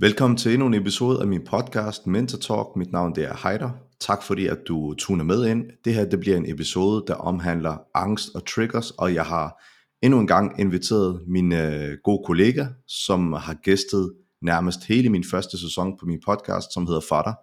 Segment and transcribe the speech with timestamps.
[0.00, 2.66] Velkommen til endnu en episode af min podcast Mentor Talk.
[2.76, 3.70] Mit navn det er Heider.
[4.00, 5.64] Tak fordi at du tuner med ind.
[5.84, 9.62] Det her det bliver en episode, der omhandler angst og triggers, og jeg har
[10.02, 14.12] endnu en gang inviteret min øh, gode kollega, som har gæstet
[14.42, 17.34] nærmest hele min første sæson på min podcast, som hedder Fatter.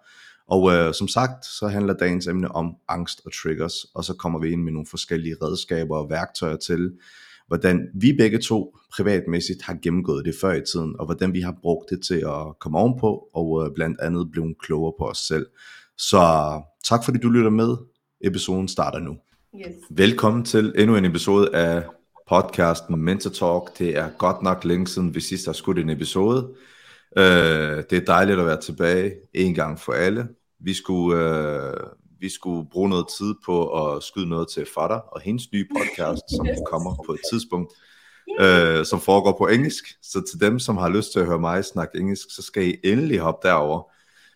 [0.48, 4.40] Og øh, som sagt, så handler dagens emne om angst og triggers, og så kommer
[4.40, 6.92] vi ind med nogle forskellige redskaber og værktøjer til,
[7.54, 11.56] hvordan vi begge to privatmæssigt har gennemgået det før i tiden, og hvordan vi har
[11.62, 15.46] brugt det til at komme ovenpå, og øh, blandt andet blive klogere på os selv.
[15.98, 16.22] Så
[16.84, 17.78] tak fordi du lytter med.
[18.22, 19.18] Episoden starter nu.
[19.56, 19.76] Yes.
[19.90, 21.84] Velkommen til endnu en episode af
[22.30, 23.80] podcasten Mentor Talk.
[23.80, 26.56] Det er godt nok længe siden vi sidst har skudt en episode.
[27.18, 27.24] Uh,
[27.90, 30.28] det er dejligt at være tilbage en gang for alle.
[30.60, 31.74] Vi skulle, uh,
[32.24, 36.22] vi skulle bruge noget tid på at skyde noget til Fatter og hendes nye podcast,
[36.36, 37.74] som kommer på et tidspunkt,
[38.42, 39.84] uh, som foregår på engelsk.
[40.02, 42.76] Så til dem, som har lyst til at høre mig snakke engelsk, så skal I
[42.84, 43.92] endelig hoppe derover.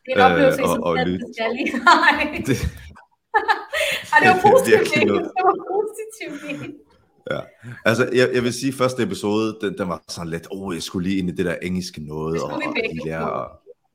[0.05, 1.25] Det er en oplevelse, uh, og, og lytte.
[2.47, 2.57] det,
[4.13, 4.79] Ej, det var positivt.
[4.93, 6.75] det, det var positivt.
[7.31, 7.39] Ja.
[7.85, 10.75] Altså, jeg, jeg vil sige, at første episode, den, den var sådan lidt, åh, oh,
[10.75, 12.61] jeg skulle lige ind i det der engelske noget, og, og
[13.05, 13.49] lære, og,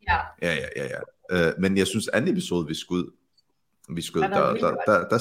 [0.09, 0.19] ja.
[0.43, 1.01] ja, ja, ja, ja.
[1.33, 3.05] Uh, men jeg synes, anden episode, vi skød,
[3.89, 5.19] vi skød, der, der, der, der, der,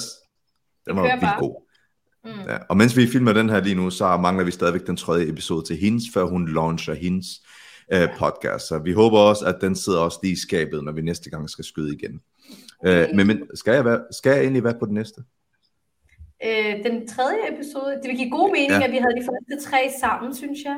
[0.87, 1.67] den var vildt god.
[2.23, 2.49] Mm.
[2.49, 2.57] Ja.
[2.69, 5.65] Og mens vi filmer den her lige nu, så mangler vi stadigvæk den tredje episode
[5.65, 7.27] til hendes, før hun launcher hendes
[7.95, 8.67] uh, podcast.
[8.67, 11.49] Så vi håber også, at den sidder også lige i skabet, når vi næste gang
[11.49, 12.21] skal skyde igen.
[12.79, 13.09] Okay.
[13.09, 15.23] Uh, men, men skal, jeg være, skal jeg egentlig være på den næste?
[16.47, 17.99] øh, den tredje episode.
[18.01, 18.87] Det vil give god mening, ja.
[18.87, 20.77] at vi havde de første tre sammen, synes jeg.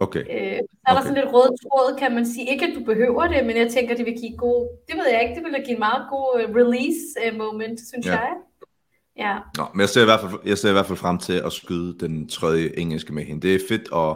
[0.00, 0.20] Okay.
[0.20, 1.08] Øh, så er der okay.
[1.08, 2.50] sådan lidt rød tråd, kan man sige.
[2.50, 4.68] Ikke, at du behøver det, men jeg tænker, det vil give god...
[4.88, 8.06] Det ved jeg ikke, det vil give en meget god uh, release uh, moment, synes
[8.06, 8.12] ja.
[8.12, 8.32] jeg.
[9.18, 9.34] Ja.
[9.56, 11.52] Nå, men jeg ser, i hvert fald, jeg ser i hvert fald frem til at
[11.52, 13.42] skyde den tredje engelske med hende.
[13.42, 14.12] Det er fedt at,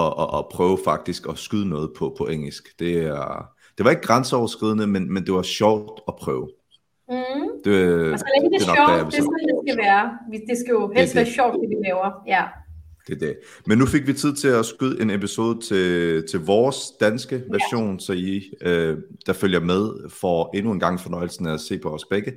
[0.00, 2.78] at, at, at prøve faktisk at skyde noget på, på engelsk.
[2.78, 6.48] Det, er, det var ikke grænseoverskridende, men, men det var sjovt at prøve.
[7.08, 7.16] Mm.
[7.64, 10.18] Det, og så længe det er, det er sjovt, det er sådan, det skal være.
[10.48, 12.22] Det skal jo helst det, være sjovt, det vi laver.
[12.26, 12.44] Ja.
[13.10, 13.36] Det er det.
[13.66, 17.92] Men nu fik vi tid til at skyde en episode til, til vores danske version,
[17.92, 17.98] ja.
[17.98, 21.94] så I, øh, der følger med, får endnu en gang fornøjelsen af at se på
[21.94, 22.32] os begge.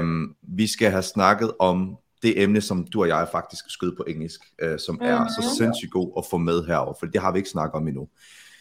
[0.00, 4.04] Um, vi skal have snakket om det emne, som du og jeg faktisk skød på
[4.08, 5.08] engelsk, uh, som mm-hmm.
[5.08, 7.88] er så sindssygt god at få med herover, for det har vi ikke snakket om
[7.88, 8.08] endnu.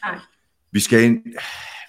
[0.05, 0.19] Nej.
[0.71, 1.23] Vi skal ind,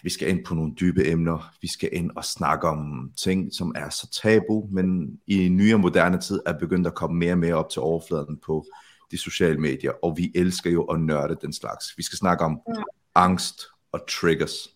[0.02, 3.72] vi skal ind på nogle dybe emner, vi skal ind og snakke om ting, som
[3.76, 7.54] er så tabu, men i nyere moderne tid er begyndt at komme mere og mere
[7.54, 8.66] op til overfladen på
[9.12, 11.84] de sociale medier, og vi elsker jo at nørde den slags.
[11.96, 12.74] Vi skal snakke om mm.
[13.14, 13.62] angst
[13.92, 14.68] og triggers.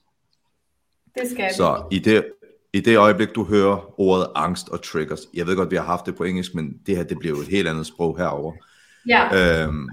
[1.14, 2.26] Det skal Så i det,
[2.72, 6.06] i det øjeblik, du hører ordet angst og triggers, jeg ved godt, vi har haft
[6.06, 8.52] det på engelsk, men det her, det bliver jo et helt andet sprog herover.
[9.08, 9.64] Ja.
[9.64, 9.88] Øhm,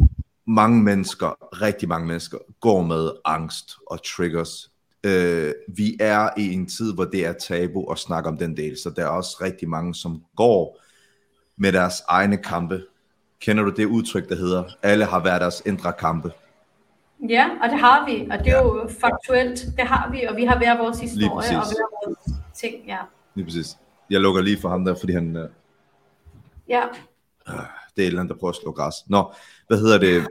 [0.47, 4.73] mange mennesker, rigtig mange mennesker, går med angst og triggers
[5.03, 8.77] øh, vi er i en tid, hvor det er tabu at snakke om den del,
[8.77, 10.79] så der er også rigtig mange, som går
[11.57, 12.83] med deres egne kampe.
[13.43, 16.31] Kender du det udtryk, der hedder, alle har været deres indre kampe?
[17.29, 18.63] Ja, og det har vi, og det er ja.
[18.63, 22.75] jo faktuelt, det har vi, og vi har hver vores historie, og hver vores ting,
[22.87, 22.97] ja.
[23.35, 23.77] Lige præcis.
[24.09, 25.35] Jeg lukker lige for ham der, fordi han...
[25.35, 25.49] Øh...
[26.69, 26.83] Ja.
[27.49, 27.53] Øh,
[27.95, 28.95] det er et eller andet, der prøver at slå græs.
[29.07, 29.33] Nå,
[29.67, 30.27] hvad hedder det?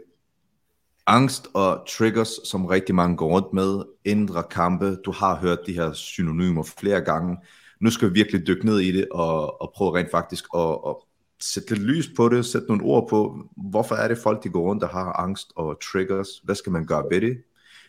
[1.06, 5.72] angst og triggers, som rigtig mange går rundt med, indre kampe, du har hørt de
[5.72, 7.36] her synonymer flere gange,
[7.80, 10.96] nu skal vi virkelig dykke ned i det, og, og prøve rent faktisk at, at
[11.42, 14.62] sætte lidt lys på det, sætte nogle ord på, hvorfor er det folk, de går
[14.62, 17.42] rundt og har angst og triggers, hvad skal man gøre ved det,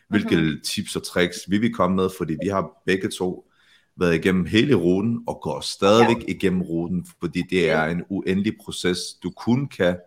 [0.10, 0.62] hvilke mm-hmm.
[0.64, 3.50] tips og tricks vi vil komme med, fordi vi har begge to
[3.96, 6.34] været igennem hele ruten, og går stadigvæk ja.
[6.34, 9.98] igennem ruten, fordi det er en uendelig proces, du kun kan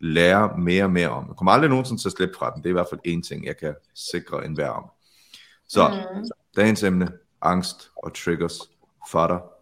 [0.00, 1.24] lære mere og mere om.
[1.28, 2.62] Jeg kommer aldrig nogensinde til at slippe fra den.
[2.62, 4.84] Det er i hvert fald en ting, jeg kan sikre en hver om.
[5.68, 6.28] Så, mm.
[6.56, 7.08] dagens emne,
[7.42, 8.58] angst og triggers.
[9.10, 9.53] Fatter,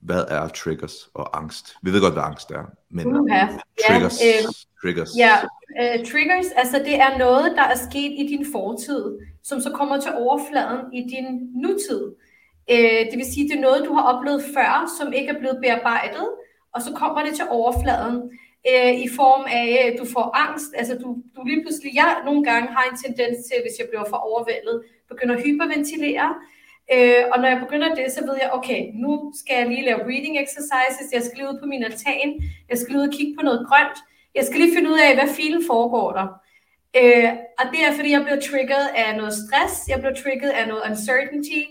[0.00, 1.76] hvad er triggers og angst?
[1.82, 3.60] Vi ved godt, hvad angst er, men uh-huh.
[3.88, 4.44] triggers, ja, øh,
[4.82, 5.10] triggers.
[5.18, 5.34] Ja,
[5.80, 10.00] uh, triggers, altså det er noget, der er sket i din fortid, som så kommer
[10.00, 12.04] til overfladen i din nutid.
[12.72, 15.58] Uh, det vil sige, det er noget, du har oplevet før, som ikke er blevet
[15.62, 16.28] bearbejdet,
[16.74, 18.30] og så kommer det til overfladen
[18.70, 20.70] øh, i form af, at du får angst.
[20.80, 24.06] Altså du, du lige pludselig, jeg nogle gange har en tendens til, hvis jeg bliver
[24.12, 24.76] for overvældet,
[25.08, 26.28] begynder at hyperventilere.
[26.94, 30.04] Øh, og når jeg begynder det, så ved jeg, okay, nu skal jeg lige lave
[30.06, 32.28] breathing exercises, jeg skal lige ud på min altan,
[32.68, 33.98] jeg skal lige ud og kigge på noget grønt,
[34.34, 36.26] jeg skal lige finde ud af, hvad filen foregår der.
[37.00, 40.68] Øh, og det er, fordi jeg bliver trigget af noget stress, jeg bliver trigget af
[40.68, 41.62] noget uncertainty,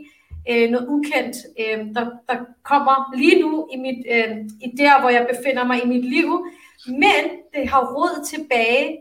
[0.49, 4.31] øh, noget ukendt, øh, der, der kommer lige nu i, mit, øh,
[4.65, 6.45] i der, hvor jeg befinder mig i mit liv,
[6.87, 7.23] men
[7.53, 8.97] det har råd tilbage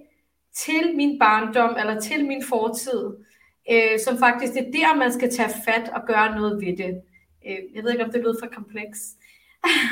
[0.54, 3.02] til min barndom eller til min fortid
[3.72, 7.00] øh, som faktisk det er der, man skal tage fat og gøre noget ved det.
[7.46, 8.98] Øh, jeg ved ikke, om det lyder for kompleks.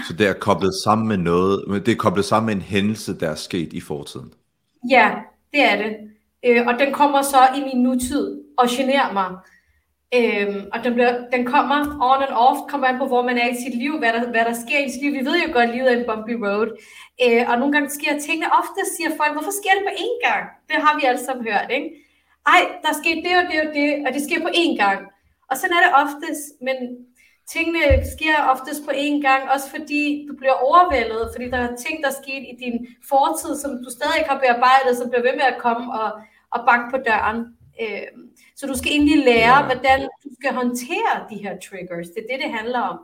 [0.08, 3.18] Så det er koblet sammen med noget, men det er koblet sammen med en hændelse,
[3.20, 4.32] der er sket i fortiden?
[4.90, 5.10] Ja,
[5.52, 5.96] det er det.
[6.46, 9.30] Øh, og den kommer så i min nutid og generer mig.
[10.18, 11.76] Øhm, og den, bliver, den kommer
[12.10, 14.44] on and off, kommer an på, hvor man er i sit liv, hvad der, hvad
[14.50, 15.12] der sker i sit liv.
[15.12, 16.68] Vi ved jo godt, at livet er en bumpy road.
[17.24, 20.44] Øh, og nogle gange sker tingene, ofte siger folk, hvorfor sker det på én gang?
[20.68, 21.88] Det har vi alle sammen hørt, ikke?
[22.46, 25.00] Ej, der sker det og det og det, og det sker på én gang.
[25.50, 26.76] Og sådan er det oftest, men
[27.52, 31.94] tingene sker oftest på én gang, også fordi du bliver overvældet, fordi der er ting,
[32.02, 32.76] der er sket i din
[33.10, 36.08] fortid, som du stadig ikke har bearbejdet, som bliver ved med at komme og,
[36.54, 37.38] og banke på døren.
[37.82, 38.08] Øh,
[38.56, 42.08] så du skal egentlig lære, hvordan du skal håndtere de her triggers.
[42.08, 42.98] Det er det, det handler om.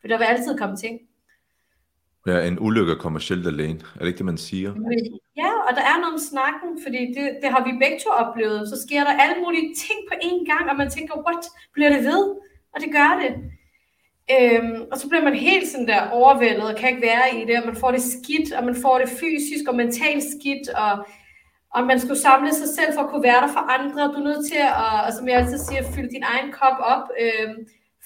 [0.00, 1.00] For der vil altid komme ting.
[2.26, 3.78] Ja, en ulykke kommer sjældent alene.
[3.94, 4.70] Er det ikke det, man siger?
[5.42, 8.68] Ja, og der er noget om snakken, fordi det, det har vi begge to oplevet.
[8.68, 11.44] Så sker der alle mulige ting på én gang, og man tænker, what,
[11.74, 12.22] bliver det ved?
[12.74, 13.32] Og det gør det.
[14.36, 17.56] Øhm, og så bliver man helt sådan der overvældet og kan ikke være i det,
[17.60, 21.06] og man får det skidt, og man får det fysisk og mentalt skidt, og
[21.76, 24.02] og man skulle samle sig selv for at kunne være der for andre.
[24.12, 24.72] Du er nødt til at,
[25.06, 27.56] og som jeg altid siger, fylde din egen kop op, øhm,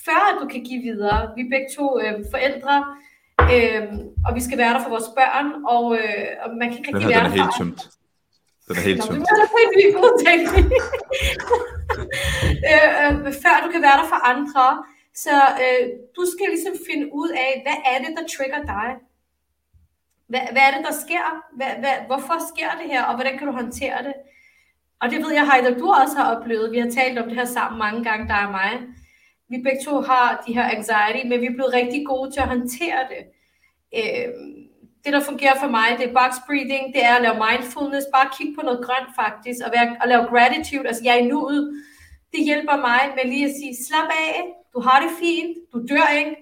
[0.06, 1.20] før du kan give videre.
[1.36, 2.74] Vi er begge to øhm, forældre,
[3.54, 3.82] øh,
[4.26, 7.10] og vi skal være der for vores børn, og, øh, og man kan ikke rigtig
[7.14, 7.80] være der for helt tømt.
[8.66, 9.18] Den er helt tømt.
[12.70, 14.66] øh, øh, før du kan være der for andre.
[15.24, 15.82] Så øh,
[16.16, 18.88] du skal ligesom finde ud af, hvad er det, der trigger dig?
[20.30, 21.24] Hvad, hvad er det, der sker?
[21.58, 24.14] Hvad, hvad, hvorfor sker det her, og hvordan kan du håndtere det?
[25.00, 26.72] Og det ved jeg, Heider, du også har oplevet.
[26.72, 28.72] Vi har talt om det her sammen mange gange, der er mig.
[29.50, 32.52] Vi begge to har de her anxiety, men vi er blevet rigtig gode til at
[32.54, 33.22] håndtere det.
[33.98, 34.28] Øh,
[35.04, 38.34] det, der fungerer for mig, det er box breathing, det er at lave mindfulness, bare
[38.36, 41.60] kigge på noget grønt faktisk, og, være, og lave gratitude, altså jeg er i nuet.
[42.32, 44.34] Det hjælper mig med lige at sige, slap af,
[44.74, 46.34] du har det fint, du dør ikke,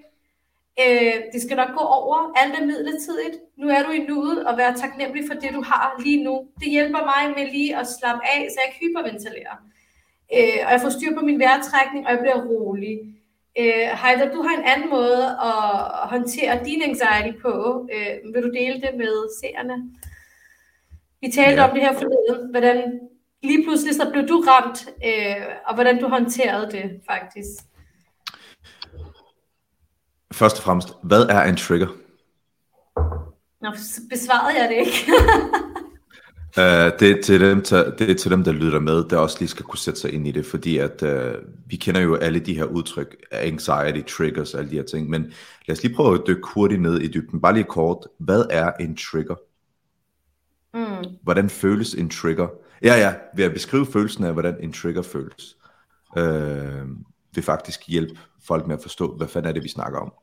[0.83, 2.17] Øh, det skal nok gå over.
[2.41, 3.35] Alt er midlertidigt.
[3.57, 6.47] Nu er du i nuet og være taknemmelig for det, du har lige nu.
[6.59, 9.55] Det hjælper mig med lige at slappe af, så jeg ikke hyperventilerer.
[10.35, 12.99] Øh, og jeg får styr på min vejrtrækning, og jeg bliver rolig.
[13.59, 17.87] Øh, Heider, du har en anden måde at håndtere din anxiety på.
[17.93, 19.75] Øh, vil du dele det med seerne?
[21.21, 21.67] Vi talte ja.
[21.67, 22.99] om det her forleden, hvordan
[23.43, 27.63] lige pludselig så blev du ramt, øh, og hvordan du håndterede det faktisk.
[30.33, 31.87] Først og fremmest, hvad er en trigger?
[33.61, 33.71] Nå,
[34.09, 35.11] besvarede jeg det ikke.
[36.57, 39.37] uh, det, er til dem, der, det er til dem, der lytter med, der også
[39.39, 41.33] lige skal kunne sætte sig ind i det, fordi at uh,
[41.65, 45.33] vi kender jo alle de her udtryk, anxiety, triggers, alle de her ting, men
[45.67, 47.41] lad os lige prøve at dykke hurtigt ned i dybden.
[47.41, 49.35] Bare lige kort, hvad er en trigger?
[50.73, 51.17] Mm.
[51.21, 52.47] Hvordan føles en trigger?
[52.83, 55.57] Ja, ja, ved at beskrive følelsen af, hvordan en trigger føles,
[56.17, 56.89] uh,
[57.35, 60.13] vil faktisk hjælpe folk med at forstå, hvad fanden er det, vi snakker om.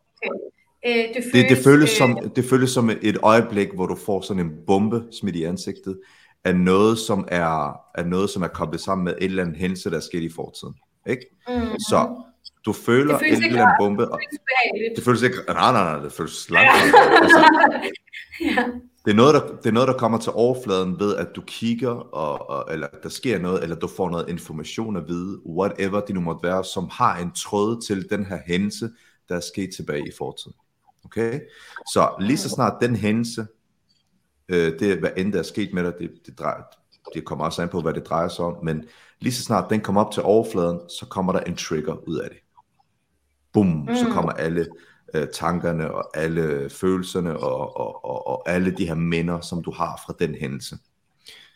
[0.87, 3.95] Øh, det, føles, det, det, føles øh, som, det føles som et øjeblik, hvor du
[3.95, 5.99] får sådan en bombe smidt i ansigtet,
[6.45, 9.91] af noget, som er, af noget, som er koblet sammen med et eller andet hændelse,
[9.91, 10.75] der er sket i fortiden.
[11.07, 11.27] Ikke?
[11.49, 11.79] Mm-hmm.
[11.79, 12.23] Så
[12.67, 14.13] du føler det føles en eller anden bombe.
[14.13, 14.39] Og, det
[14.75, 15.37] føles det føles ikke...
[15.49, 16.71] Nej, nej, nej, det føles langt.
[17.23, 17.45] altså,
[18.41, 18.65] ja.
[19.05, 21.91] det, er noget, der, det er noget, der kommer til overfladen ved, at du kigger,
[21.91, 26.15] og, og, eller der sker noget, eller du får noget information at vide, whatever det
[26.15, 28.91] nu måtte være, som har en tråd til den her hændelse,
[29.29, 30.55] der er sket tilbage i fortiden.
[31.07, 31.41] Okay?
[31.93, 33.47] Så lige så snart den hændelse,
[34.49, 36.63] øh, det hvad end der er sket med dig, det, det, drejer,
[37.15, 38.85] det kommer også an på, hvad det drejer sig om, men
[39.21, 42.29] lige så snart den kommer op til overfladen, så kommer der en trigger ud af
[42.31, 42.39] det.
[43.53, 43.97] Bum, mm.
[43.97, 44.67] så kommer alle
[45.15, 49.71] øh, tankerne og alle følelserne og, og, og, og alle de her minder, som du
[49.71, 50.79] har fra den hændelse.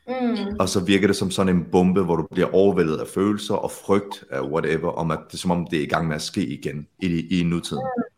[0.09, 0.57] Mm.
[0.59, 3.71] Og så virker det som sådan en bombe, hvor du bliver overvældet af følelser og
[3.71, 6.23] frygt af whatever, om at det er som om det er i gang med at
[6.23, 7.83] ske igen i, i nutiden.
[7.97, 8.10] Mm.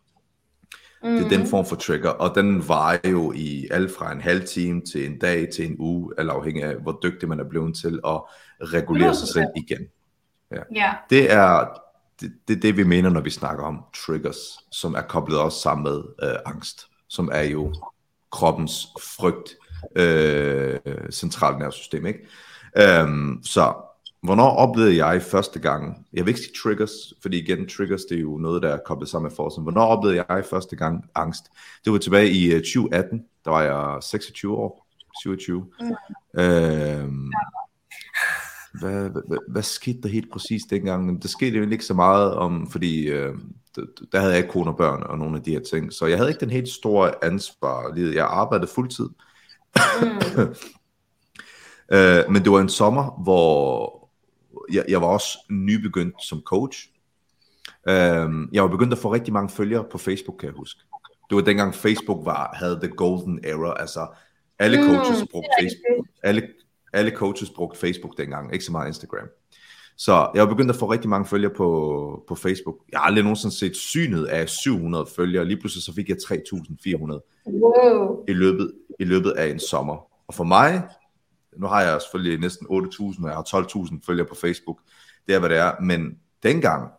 [1.04, 1.16] Mm.
[1.16, 1.46] Det er den mm.
[1.46, 5.18] form for trigger, og den varer jo i alt fra en halv time til en
[5.18, 8.20] dag til en uge, eller afhængig af, hvor dygtig man er blevet til at
[8.60, 9.86] regulere sig selv igen.
[10.50, 10.56] Ja.
[10.76, 10.94] Yeah.
[11.10, 11.66] Det er
[12.20, 15.84] det, det, det, vi mener, når vi snakker om triggers, som er koblet også sammen
[15.84, 17.74] med øh, angst, som er jo
[18.32, 19.56] kroppens frygt,
[19.96, 20.78] øh,
[21.10, 22.26] centralnervesystem, ikke?
[23.04, 23.74] Um, så
[24.22, 28.20] Hvornår oplevede jeg første gang, jeg vil ikke sige triggers, fordi igen, triggers det er
[28.20, 29.62] jo noget, der er koblet sammen med forsen.
[29.62, 31.44] Hvornår oplevede jeg første gang angst?
[31.84, 34.86] Det var tilbage i 2018, øh, der var jeg 26 år,
[35.22, 35.66] 27.
[35.80, 36.40] Mm.
[36.40, 37.32] Øhm,
[38.80, 41.22] hvad, hvad, hvad skete der helt præcis dengang?
[41.22, 43.34] Der skete jo ikke så meget om, fordi øh,
[44.12, 46.18] der havde jeg ikke kone og børn og nogle af de her ting, så jeg
[46.18, 47.94] havde ikke den helt store ansvar.
[47.96, 49.08] Jeg arbejdede fuldtid.
[49.76, 50.38] Mm.
[51.96, 54.01] øh, men det var en sommer, hvor
[54.72, 56.88] jeg, jeg var også nybegyndt som coach.
[57.88, 60.80] Øhm, jeg var begyndt at få rigtig mange følgere på Facebook, kan jeg huske.
[61.30, 64.06] Det var dengang Facebook var, havde the golden era, altså
[64.58, 66.06] alle Mm, coaches det brugte Facebook.
[66.22, 66.48] Alle,
[66.92, 69.28] alle coaches brugte Facebook dengang, ikke så meget Instagram.
[69.96, 72.76] Så jeg var begyndt at få rigtig mange følgere på, på Facebook.
[72.92, 75.44] Jeg har aldrig nogensinde set synet af 700 følgere.
[75.44, 78.24] Lige pludselig så fik jeg 3.400 Wow.
[78.28, 80.06] i løbet, i løbet af en sommer.
[80.28, 80.82] Og for mig,
[81.56, 84.78] nu har jeg selvfølgelig næsten 8.000, og jeg har 12.000 følgere på Facebook.
[85.26, 85.80] Det er, hvad det er.
[85.80, 86.90] Men dengang,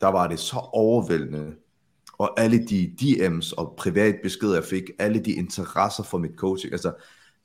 [0.00, 1.54] der var det så overvældende.
[2.18, 6.72] Og alle de DM's og privat beskeder, jeg fik, alle de interesser for mit coaching.
[6.72, 6.92] Altså,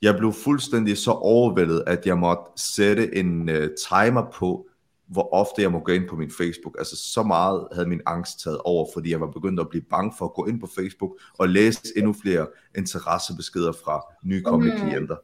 [0.02, 3.54] jeg blev fuldstændig så overvældet, at jeg måtte sætte en uh,
[3.88, 4.66] timer på,
[5.08, 6.74] hvor ofte jeg må gå ind på min Facebook.
[6.78, 10.12] Altså så meget havde min angst taget over, fordi jeg var begyndt at blive bange
[10.18, 12.46] for at gå ind på Facebook og læse endnu flere
[12.78, 14.84] interessebeskeder fra nykommende Mhm.
[14.86, 15.16] klienter.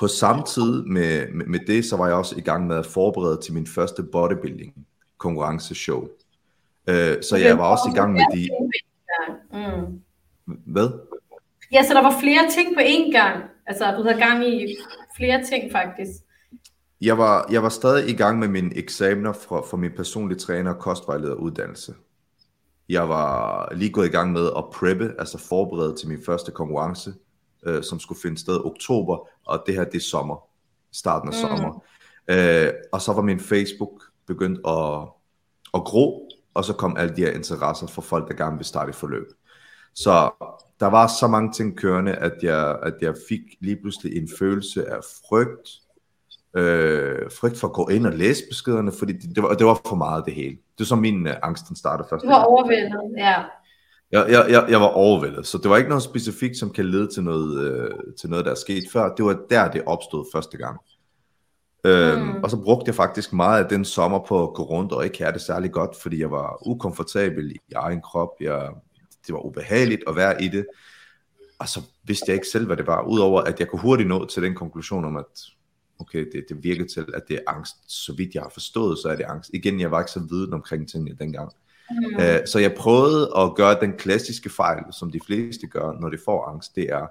[0.00, 2.86] På samme tid med, med, med det, så var jeg også i gang med at
[2.86, 4.74] forberede til min første bodybuilding
[5.18, 6.08] konkurrenceshow.
[6.86, 8.48] Øh, så jeg var også i gang med de...
[9.52, 10.00] Mm.
[10.44, 10.88] Hvad?
[11.72, 13.42] Ja, så der var flere ting på én gang.
[13.66, 14.76] Altså, du havde gang i
[15.16, 16.10] flere ting, faktisk.
[17.00, 20.74] Jeg var, jeg var stadig i gang med mine eksamener for, for min personlige træner
[20.74, 21.94] og kostvejlederuddannelse.
[22.88, 27.12] Jeg var lige gået i gang med at preppe, altså forberede til min første konkurrence,
[27.66, 30.36] øh, som skulle finde sted i oktober, og det her det er sommer,
[30.92, 31.48] starten af Mm.
[31.48, 31.82] sommer.
[32.28, 35.08] Øh, og så var min Facebook begyndt at,
[35.74, 38.88] at gro, og så kom alle de her interesser for folk, der gerne vil starte
[38.88, 39.26] et forløb.
[39.94, 40.30] Så
[40.80, 44.86] der var så mange ting kørende, at jeg, at jeg fik lige pludselig en følelse
[44.90, 45.68] af frygt,
[46.56, 49.80] øh, frygt for at gå ind og læse beskederne, fordi det, det, var, det var
[49.86, 50.56] for meget det hele.
[50.78, 52.22] Det er så min uh, angst, den startede først.
[52.22, 53.34] Du var overvældet, ja.
[54.12, 57.08] Jeg, jeg, jeg, jeg var overvældet, så det var ikke noget specifikt, som kan lede
[57.14, 57.90] til noget, øh,
[58.20, 59.14] til noget, der er sket før.
[59.14, 60.80] Det var der, det opstod første gang.
[61.84, 62.42] Øhm, Mm.
[62.42, 65.18] Og så brugte jeg faktisk meget af den sommer på at gå rundt og ikke
[65.18, 68.28] have det særlig godt, fordi jeg var ukomfortabel i egen krop.
[68.40, 68.70] Jeg,
[69.26, 70.66] det var ubehageligt at være i det.
[71.58, 74.26] Og så vidste jeg ikke selv, hvad det var, udover at jeg kunne hurtigt nå
[74.26, 75.24] til den konklusion om, at
[75.98, 77.76] okay, det, det virker til, at det er angst.
[77.86, 79.50] Så vidt jeg har forstået, så er det angst.
[79.54, 81.52] Igen, jeg var ikke så viden omkring tingene dengang.
[81.90, 82.22] Mm.
[82.22, 86.18] Øh, så jeg prøvede at gøre den klassiske fejl, som de fleste gør, når de
[86.24, 87.06] får angst, det er,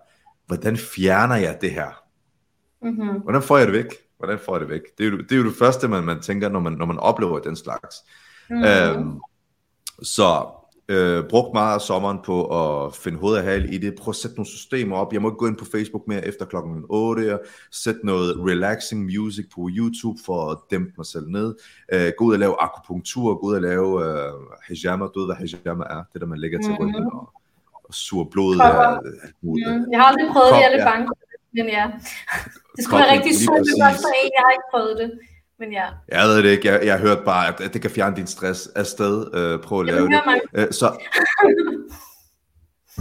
[0.48, 2.04] hvordan fjerner jeg det her?
[2.82, 3.22] Mm-hmm.
[3.22, 3.96] Hvordan får jeg det væk?
[4.18, 4.82] Hvordan får jeg det væk?
[4.98, 7.00] Det er jo det, er jo det første, man, man tænker, når man, når man
[7.00, 7.96] oplever den slags.
[8.50, 8.64] Mm.
[8.64, 9.20] Øhm,
[10.02, 10.48] så
[10.90, 13.96] øh, brugt meget af sommeren på at finde hoved og hale i det.
[13.96, 15.14] Prøv at sætte nogle systemer op.
[15.14, 17.34] Jeg må ikke gå ind på Facebook mere efter klokken 8.
[17.34, 17.42] og
[17.72, 21.56] Sæt noget relaxing music på YouTube for at dæmpe mig selv ned.
[21.94, 23.36] Øh, gå ud og lave akupunktur.
[23.36, 24.34] Gå ud og lave øh,
[24.70, 25.06] hijama.
[25.06, 26.04] Du ved, hvad hijama er?
[26.14, 27.30] Det der, man lægger til ryggen og,
[27.84, 28.82] og suger blodet Kopper.
[28.82, 28.98] af.
[29.42, 29.92] Mm.
[29.92, 30.92] Jeg har aldrig prøvet det, jeg er lidt ja.
[30.92, 31.08] bange
[31.56, 31.86] det, men ja.
[32.76, 33.82] Det skulle være Kobling, rigtig præcis.
[33.84, 35.10] godt for en, jeg har ikke prøvet det.
[35.60, 36.68] Men ja, Jeg ved det ikke.
[36.68, 39.34] Jeg, jeg hørt bare, at, det kan fjerne din stress afsted.
[39.34, 40.22] Øh, prøv at lave det.
[40.26, 40.40] mig.
[40.54, 40.88] Øh, så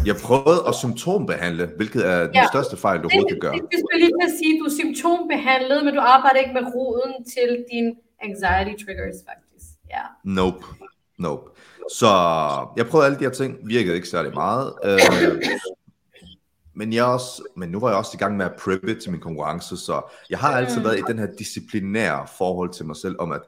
[0.07, 2.47] jeg prøvede at symptombehandle, hvilket er den Ja.
[2.53, 3.53] største fejl, du Det, overhovedet kan gøre.
[3.53, 7.65] det, skulle lige at sige, du er symptombehandlet, men du arbejder ikke med roden til
[7.73, 9.67] dine anxiety triggers, faktisk.
[9.91, 10.03] Ja.
[10.25, 10.65] Nope.
[11.19, 11.51] Nope.
[11.93, 12.07] Så
[12.77, 14.73] jeg prøvede alle de her ting, virkede ikke særlig meget.
[14.85, 14.99] Øh,
[16.79, 19.21] men, jeg også, men nu var jeg også i gang med at preppe til min
[19.21, 20.85] konkurrence, så jeg har altid Mm.
[20.85, 23.41] været i den her disciplinære forhold til mig selv, om at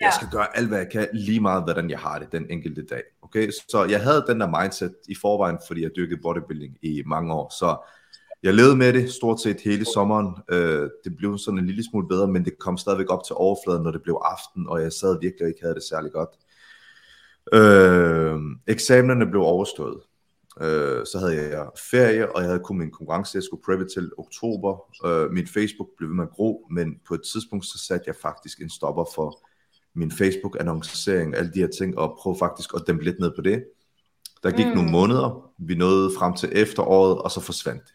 [0.00, 0.16] jeg Ja.
[0.16, 3.02] skal gøre alt, hvad jeg kan, lige meget, hvordan jeg har det den enkelte dag.
[3.22, 3.50] Okay?
[3.70, 7.48] Så jeg havde den der mindset i forvejen, fordi jeg dyrkede bodybuilding i mange år.
[7.58, 7.76] Så
[8.42, 10.36] jeg levede med det stort set hele sommeren.
[10.50, 13.82] Øh, det blev sådan en lille smule bedre, men det kom stadigvæk op til overfladen,
[13.82, 16.30] når det blev aften, og jeg sad virkelig og ikke havde det særlig godt.
[17.52, 20.00] Øh, eksamenerne blev overstået.
[20.60, 24.10] Øh, så havde jeg ferie, og jeg havde kun min konkurrence, jeg skulle preppe til
[24.18, 24.72] oktober.
[25.06, 28.16] Øh, min Facebook blev ved med at gro, men på et tidspunkt så satte jeg
[28.22, 29.48] faktisk en stopper for
[29.94, 33.64] min Facebook-annoncering, alle de her ting, og prøve faktisk at dæmpe lidt ned på det.
[34.42, 34.72] Der gik Mm.
[34.72, 37.92] nogle måneder, vi nåede frem til efteråret, og så forsvandt det.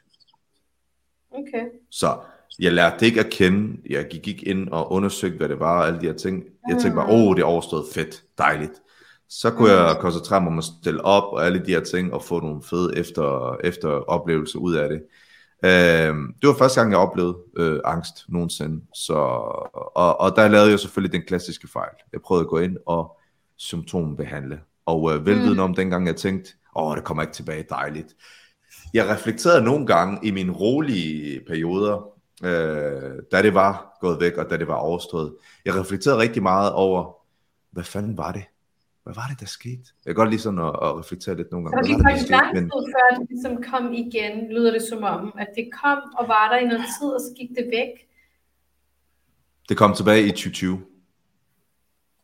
[1.31, 1.65] Okay.
[1.91, 2.19] Så
[2.59, 3.77] jeg lærte det ikke at kende.
[3.89, 6.43] Jeg gik ikke ind og undersøgte, hvad det var, og alle de her ting.
[6.69, 8.81] Jeg tænkte bare, åh, oh, det er overstået fedt, dejligt.
[9.29, 9.77] Så kunne Mm.
[9.77, 12.63] jeg koncentrere mig om at stille op, og alle de her ting, og få nogle
[12.63, 15.01] fede efter, efter oplevelser ud af det.
[15.65, 18.81] Øhm, det var første gang, jeg oplevede øh, angst nogensinde.
[18.96, 19.13] Så,
[19.96, 21.93] og, og der lavede jeg selvfølgelig den klassiske fejl.
[22.13, 23.17] Jeg prøvede at gå ind og
[23.57, 24.60] symptombehandle.
[24.86, 28.15] Og øh, velvidende om dengang, jeg tænkte, åh, det kommer ikke tilbage, dejligt.
[28.93, 32.10] Jeg reflekterede nogle gange i mine rolige perioder,
[32.43, 35.34] øh, da det var gået væk, og da det var overstået.
[35.65, 37.13] Jeg reflekterede rigtig meget over,
[37.72, 38.43] hvad fanden var det?
[39.07, 39.83] Hvad var det, der skete?
[40.05, 41.87] Jeg kan godt lide sådan at, at reflektere lidt nogle Så gange.
[41.87, 45.33] gik var det, faktisk lang tid, før det ligesom kom igen, lyder det som om,
[45.39, 47.91] at det kom og var der i noget tid, og så gik det væk.
[49.69, 50.81] det kom tilbage i 2020.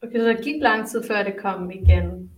[0.03, 2.31] Okay, så der gik lang tid før det kom igen.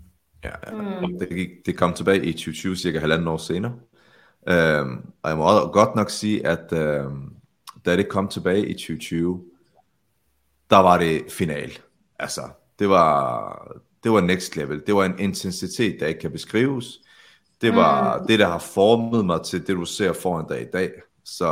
[0.43, 0.81] Ja, ja.
[1.01, 1.19] Mm.
[1.19, 3.73] Det, gik, det kom tilbage i 2020, cirka halvanden år senere.
[4.49, 7.33] Øhm, og jeg må også godt nok sige, at øhm,
[7.85, 9.43] da det kom tilbage i 2020,
[10.69, 11.71] der var det final.
[12.19, 12.41] Altså,
[12.79, 14.83] det var, det var next level.
[14.87, 16.85] Det var en intensitet, der ikke kan beskrives.
[17.61, 18.27] Det var mm.
[18.27, 20.91] det, der har formet mig til det, du ser foran dig i dag.
[21.25, 21.47] Så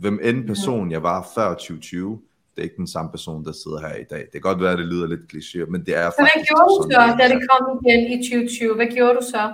[0.00, 2.20] hvem end person jeg var før 2020,
[2.54, 4.18] det er ikke den samme person, der sidder her i dag.
[4.18, 6.44] Det kan godt være, at det lyder lidt kliché, men det er så faktisk hvad
[6.50, 8.74] gjorde du så, da det kom igen i 2020?
[8.74, 9.44] Hvad gjorde du så?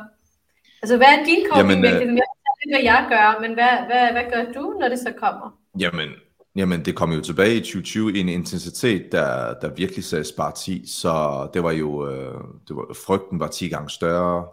[0.82, 2.26] Altså, hvad er din coping Jamen, øh, Jeg
[2.72, 5.48] hvad jeg gør, men hvad, hvad, hvad gør du, når det så kommer?
[5.84, 6.10] Jamen,
[6.56, 10.50] Jamen, det kom jo tilbage i 2020 i en intensitet, der, der virkelig sagde spar
[10.50, 14.46] 10, så det var jo, øh, det var, frygten var 10 gange større,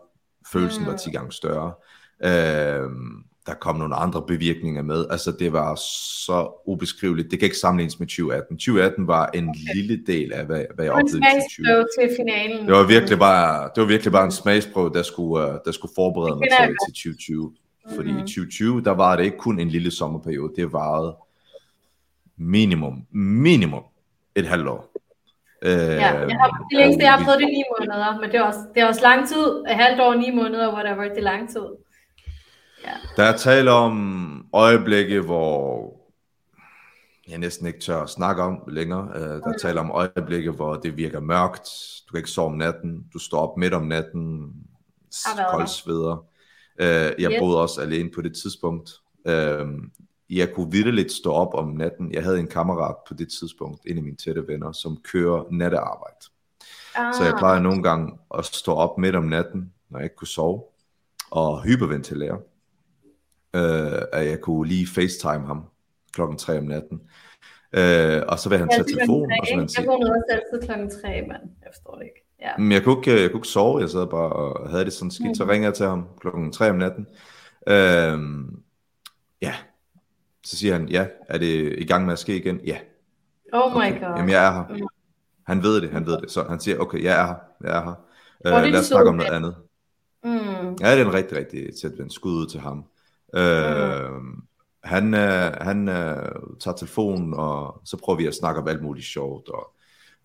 [0.52, 0.88] følelsen mm.
[0.92, 1.74] var 10 gange større.
[2.24, 2.90] Øh,
[3.50, 5.06] der kom nogle andre bevirkninger med.
[5.10, 7.32] Altså det var så ubeskriveligt.
[7.32, 8.58] Det kan ikke sammenlignes med 2018.
[8.58, 9.60] 2018 var en okay.
[9.76, 11.86] lille del af, hvad, hvad jeg oplevede i 2020.
[12.00, 12.68] til finalen.
[12.68, 15.92] Det var virkelig bare, det var virkelig bare en smagsprøve, der skulle, uh, der skulle
[15.96, 17.54] forberede mig til, til 2020.
[17.96, 18.18] Fordi mm.
[18.18, 20.54] i 2020, der var det ikke kun en lille sommerperiode.
[20.56, 21.16] Det varede
[22.40, 23.84] minimum, minimum
[24.36, 24.92] et halvt år.
[25.62, 28.44] Øh, ja, jeg har, det længste, jeg har prøvet det ni måneder, men det er,
[28.44, 29.64] også, det er også lang tid.
[29.70, 31.66] Et halvt år, ni måneder, whatever, det er lang tid.
[32.86, 32.92] Ja.
[33.18, 35.94] Der er tale om øjeblikke, hvor
[37.30, 39.10] jeg næsten ikke tør at snakke om længere.
[39.16, 41.70] Uh, der er tale om øjeblikke, hvor det virker mørkt.
[42.08, 43.06] Du kan ikke sove om natten.
[43.14, 44.54] Du står op midt om natten.
[45.52, 46.18] Kold sveder.
[46.82, 47.40] Uh, jeg yes.
[47.40, 48.90] boede også alene på det tidspunkt.
[49.26, 49.68] Uh,
[50.30, 52.14] jeg kunne virkelig stå op om natten.
[52.14, 56.26] Jeg havde en kammerat på det tidspunkt, en af mine tætte venner, som kører nattearbejde.
[56.96, 57.14] Ah.
[57.14, 57.40] Så jeg ah.
[57.40, 60.64] plejer nogle gange at stå op midt om natten, når jeg ikke kunne sove,
[61.32, 62.40] og hyperventilere
[63.56, 65.64] øh, at jeg kunne lige facetime ham
[66.14, 67.02] klokken 3 om natten.
[67.74, 69.82] Øh, og så vil han tage telefonen, og så vil han sige...
[69.82, 71.42] Jeg vågnede også altid klokken 3, mand.
[71.64, 72.26] Jeg forstår det ikke.
[72.42, 72.58] Ja.
[72.58, 75.12] Men jeg kunne, ikke, jeg kunne ikke sove, jeg sad bare og havde det sådan
[75.12, 75.36] skidt, mm.
[75.36, 77.08] så ringede jeg til ham klokken 3 om natten.
[77.68, 78.20] Øh,
[79.42, 79.54] ja,
[80.50, 82.60] så siger han, ja, er det i gang med at ske igen?
[82.66, 82.78] Ja.
[83.54, 84.00] Oh my okay.
[84.00, 84.16] god.
[84.18, 84.78] Jamen, jeg er her.
[84.78, 84.88] Mm.
[85.44, 86.32] Han ved det, han ved det.
[86.32, 88.64] Så han siger, okay, jeg er her, jeg er her.
[88.66, 89.56] Øh, lad os snakke om noget andet.
[90.24, 90.76] Mm.
[90.82, 92.10] Ja, det er en rigtig, rigtig tæt ven.
[92.10, 92.86] Skud ud til ham.
[93.36, 94.12] Øh,
[94.84, 99.06] han øh, han øh, tager telefonen, og så prøver vi at snakke om alt muligt
[99.06, 99.50] sjovt.
[99.50, 99.74] Og,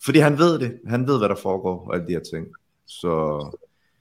[0.05, 0.81] fordi han ved det.
[0.87, 2.47] Han ved, hvad der foregår, og alle de her ting.
[2.87, 3.47] Så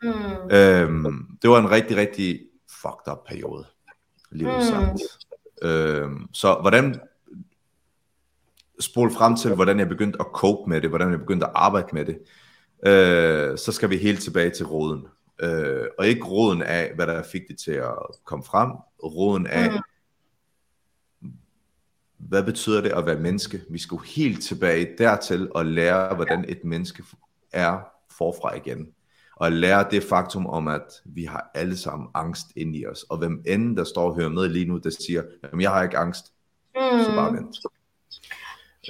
[0.02, 0.10] mm.
[0.52, 2.40] øh, det var en rigtig, rigtig
[2.82, 3.66] fucked up periode.
[4.32, 4.62] Lige mm.
[4.62, 5.02] sagt.
[5.62, 7.02] Øh, så hvordan
[8.80, 11.88] spole frem til, hvordan jeg begyndte at cope med det, hvordan jeg begyndte at arbejde
[11.94, 12.20] med det,
[12.86, 15.08] øh, så skal vi helt tilbage til roden.
[15.42, 18.72] Øh, og ikke roden af, hvad der fik det til at komme frem,
[19.04, 19.72] roden af,
[21.22, 21.34] mm.
[22.18, 23.62] hvad betyder det at være menneske?
[23.70, 27.04] Vi skulle helt tilbage dertil og lære, hvordan et menneske
[27.52, 27.80] er
[28.18, 28.88] forfra igen.
[29.36, 33.04] Og lære det faktum om, at vi har alle sammen angst ind i os.
[33.04, 35.84] Og hvem end der står og hører med lige nu, der siger, jamen jeg har
[35.84, 36.26] ikke angst,
[36.76, 37.04] mm.
[37.04, 37.56] så bare vent.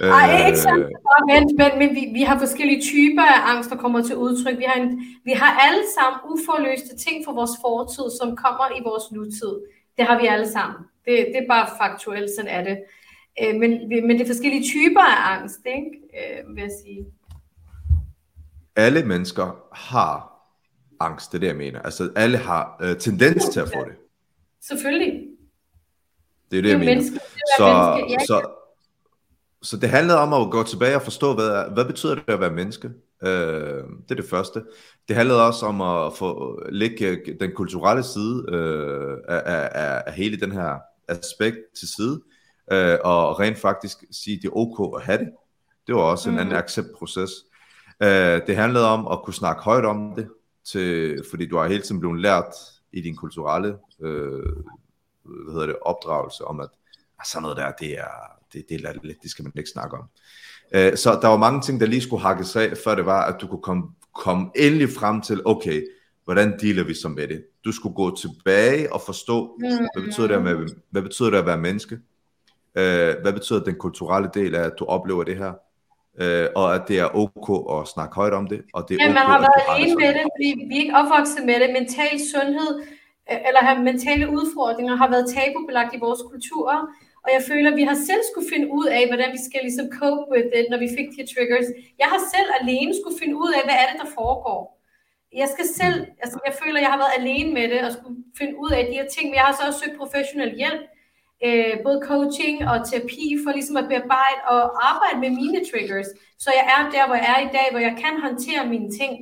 [0.00, 0.92] Nej, ikke sådan,
[1.26, 4.58] men, men, men vi, vi har forskellige typer af angst, der kommer til udtryk.
[4.58, 8.82] Vi har, en, vi har alle sammen uforløste ting fra vores fortid, som kommer i
[8.84, 9.54] vores nutid.
[9.96, 10.78] Det har vi alle sammen.
[11.04, 12.78] Det, det er bare faktuelt, sådan er det.
[13.42, 15.90] Øh, men, men det er forskellige typer af angst, ikke?
[16.18, 17.06] Øh, vil jeg sige.
[18.76, 20.33] Alle mennesker har
[21.00, 21.82] angst, det er det, jeg mener.
[21.82, 23.94] Altså, alle har øh, tendens til at få det.
[24.68, 25.22] Selvfølgelig.
[26.50, 26.92] Det er det, jeg mener.
[26.94, 27.22] Menneske, det
[27.58, 27.66] så,
[28.08, 28.24] ja.
[28.26, 28.50] så,
[29.62, 32.50] så det handlede om at gå tilbage og forstå, hvad, hvad betyder det at være
[32.50, 32.90] menneske?
[33.22, 34.62] Øh, det er det første.
[35.08, 40.40] Det handlede også om at få lægge den kulturelle side øh, af, af, af hele
[40.40, 40.78] den her
[41.08, 42.20] aspekt til side,
[42.72, 45.28] øh, og rent faktisk sige, det er ok at have det.
[45.86, 46.34] Det var også mm.
[46.34, 47.30] en anden accept-proces.
[48.02, 50.28] Øh, det handlede om at kunne snakke højt om det,
[50.64, 52.54] til, fordi du har hele tiden blevet lært
[52.92, 54.56] i din kulturelle øh,
[55.24, 56.68] hvad hedder det, opdragelse om, at
[57.26, 58.10] sådan noget der, det er,
[58.52, 60.04] det, det er lidt, det skal man ikke snakke om.
[60.74, 63.40] Øh, så der var mange ting, der lige skulle hakkes af, før det var, at
[63.40, 63.82] du kunne komme,
[64.14, 65.86] komme endelig frem til, okay,
[66.24, 67.44] hvordan dealer vi så med det?
[67.64, 69.58] Du skulle gå tilbage og forstå,
[69.94, 71.94] hvad betyder det at være, hvad betyder det at være menneske?
[72.74, 75.52] Øh, hvad betyder den kulturelle del af, at du oplever det her?
[76.22, 79.10] Øh, og at det er ok at snakke højt om det, og det er Men
[79.10, 81.68] okay, man har været alene med det, fordi vi er ikke opvokset med det.
[81.78, 82.70] Mental sundhed,
[83.30, 86.80] øh, eller have mentale udfordringer, har været tabubelagt i vores kulturer,
[87.24, 89.86] og jeg føler, at vi har selv skulle finde ud af, hvordan vi skal ligesom
[90.00, 91.68] cope with it, når vi fik de triggers.
[92.02, 94.60] Jeg har selv alene skulle finde ud af, hvad er det, der foregår.
[95.42, 98.18] Jeg skal selv, altså jeg føler, at jeg har været alene med det, og skulle
[98.40, 100.82] finde ud af de her ting, men jeg har så også søgt professionel hjælp.
[101.46, 106.10] Øh, både coaching og terapi for ligesom at bearbejde og arbejde med mine triggers.
[106.44, 109.12] Så jeg er der, hvor jeg er i dag, hvor jeg kan håndtere mine ting.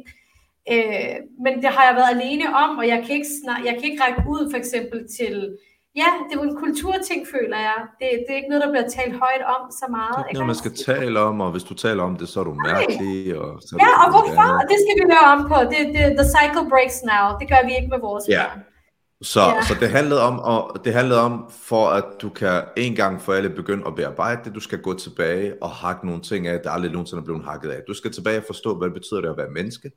[0.72, 3.84] Øh, men det har jeg været alene om, og jeg kan ikke, snak, jeg kan
[3.88, 5.34] ikke række ud for eksempel til
[6.00, 7.78] Ja, det er jo en kulturting, føler jeg.
[7.98, 10.18] Det, det er ikke noget, der bliver talt højt om så meget.
[10.24, 12.46] Det er noget, man skal tale om, og hvis du taler om det, så er
[12.50, 13.14] du mærkelig.
[13.42, 14.46] Og så ja, og hvorfor?
[14.48, 14.70] Andet.
[14.72, 15.58] Det skal vi høre om på.
[15.72, 17.26] Det, det, the cycle breaks now.
[17.40, 18.46] Det gør vi ikke med vores ja.
[19.22, 19.62] Så, ja.
[19.62, 23.32] så det handlede om, og det handlede om, for at du kan en gang for
[23.32, 26.70] alle begynde at bearbejde det, du skal gå tilbage og hakke nogle ting af, der
[26.70, 27.82] aldrig nogensinde er blevet hakket af.
[27.88, 29.90] Du skal tilbage og forstå, hvad det betyder det at være menneske.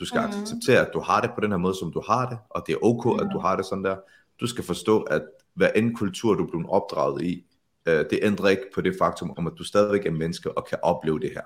[0.00, 0.26] Du skal mm.
[0.26, 2.72] acceptere, at du har det på den her måde, som du har det, og det
[2.72, 3.26] er okay, mm.
[3.26, 3.96] at du har det sådan der.
[4.40, 5.22] Du skal forstå, at
[5.54, 7.44] hver end kultur, du er blevet opdraget i,
[7.88, 10.78] øh, det ændrer ikke på det faktum, om at du stadigvæk er menneske og kan
[10.82, 11.42] opleve det her.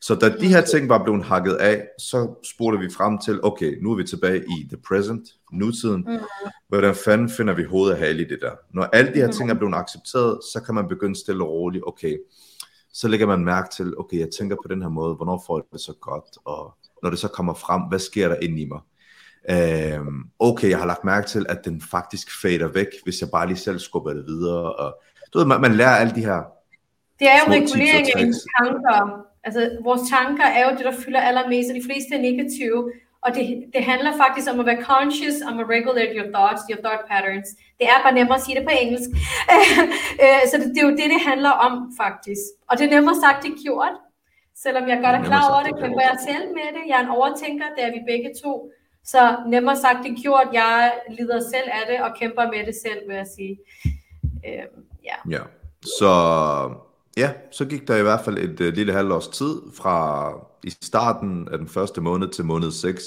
[0.00, 3.78] Så da de her ting var blevet hakket af, så spurgte vi frem til, okay,
[3.82, 6.04] nu er vi tilbage i the present, nutiden.
[6.08, 6.18] Mm.
[6.68, 8.52] Hvordan fanden finder vi hovedet af i det der?
[8.74, 11.84] Når alle de her ting er blevet accepteret, så kan man begynde stille og roligt,
[11.86, 12.18] okay,
[12.92, 15.64] så lægger man mærke til, okay, jeg tænker på den her måde, hvornår får jeg
[15.72, 18.80] det så godt, og når det så kommer frem, hvad sker der inde i mig?
[19.50, 23.46] Øhm, okay, jeg har lagt mærke til, at den faktisk fader væk, hvis jeg bare
[23.46, 24.72] lige selv skubber det videre.
[24.72, 26.40] Og, du ved, man, man lærer alle de her
[27.18, 28.24] Det er jo regulering af
[28.58, 29.26] tanker.
[29.44, 32.92] Altså, vores tanker er jo det, der fylder allermest, og de fleste er negative.
[33.24, 36.80] Og det, det handler faktisk om at være conscious, om at regulate your thoughts, your
[36.84, 37.48] thought patterns.
[37.78, 39.10] Det er bare nemmere at sige det på engelsk.
[40.24, 42.44] Øh, så det, det er jo det, det handler om, faktisk.
[42.68, 43.96] Og det er nemmere sagt end gjort.
[44.64, 46.82] Selvom jeg godt er klar over det, kæmper jeg selv med det.
[46.88, 48.52] Jeg er en overtænker, det er vi begge to.
[49.04, 53.00] Så nemmere sagt end gjort, jeg lider selv af det og kæmper med det selv,
[53.08, 53.54] vil jeg sige.
[54.48, 55.36] Øhm, ja.
[55.38, 55.42] ja,
[55.98, 56.10] så
[57.16, 60.32] ja, så gik der i hvert fald et uh, lille halvt års tid fra
[60.64, 63.02] i starten af den første måned til måned 6,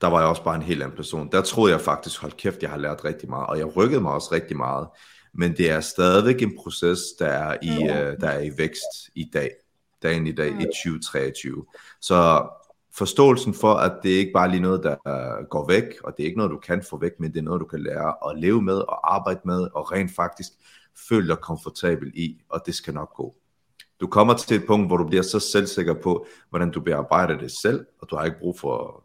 [0.00, 1.28] der var jeg også bare en helt anden person.
[1.32, 4.12] Der troede jeg faktisk, hold kæft, jeg har lært rigtig meget, og jeg rykkede mig
[4.12, 4.88] også rigtig meget.
[5.34, 9.30] Men det er stadigvæk en proces, der er i, uh, der er i vækst i
[9.32, 9.50] dag,
[10.02, 11.64] dagen i dag i 2023.
[12.00, 12.48] Så
[12.94, 16.26] forståelsen for, at det ikke bare lige noget, der uh, går væk, og det er
[16.26, 18.62] ikke noget, du kan få væk, men det er noget, du kan lære at leve
[18.62, 20.48] med og arbejde med, og rent faktisk
[21.08, 23.34] føle dig komfortabel i, og det skal nok gå.
[24.00, 27.50] Du kommer til et punkt, hvor du bliver så selvsikker på, hvordan du bearbejder det
[27.62, 29.04] selv, og du har ikke brug for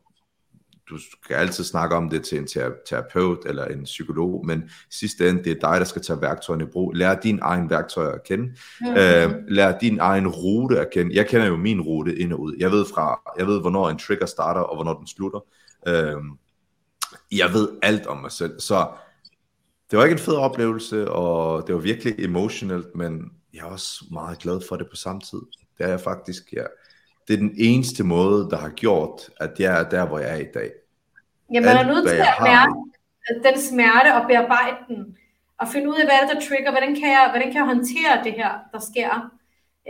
[0.89, 2.47] du skal altid snakke om det til en
[2.87, 6.67] terapeut eller en psykolog, men sidste ende, det er dig, der skal tage værktøjerne i
[6.67, 6.93] brug.
[6.93, 8.43] Lær din egen værktøjer at kende.
[8.45, 8.97] Mm-hmm.
[8.97, 11.15] Øh, lær din egen rute at kende.
[11.15, 12.55] Jeg kender jo min rute ind og ud.
[12.59, 15.39] Jeg ved, fra, jeg ved hvornår en trigger starter, og hvornår den slutter.
[15.87, 16.21] Øh,
[17.31, 18.59] jeg ved alt om mig selv.
[18.59, 18.87] Så
[19.91, 24.05] det var ikke en fed oplevelse, og det var virkelig emotionelt, men jeg er også
[24.11, 25.41] meget glad for det på samme tid.
[25.77, 26.63] Det er jeg faktisk, ja
[27.27, 30.41] det er den eneste måde, der har gjort, at jeg er der, hvor jeg er
[30.41, 30.71] i dag.
[31.53, 32.73] Ja, man er nødt til at mærke
[33.43, 35.17] den smerte og bearbejde den,
[35.59, 37.65] og finde ud af, hvad er det, der trigger, hvordan kan, jeg, hvordan kan jeg
[37.65, 39.29] håndtere det her, der sker.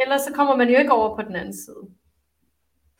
[0.02, 1.84] Ellers så kommer man jo ikke over på den anden side.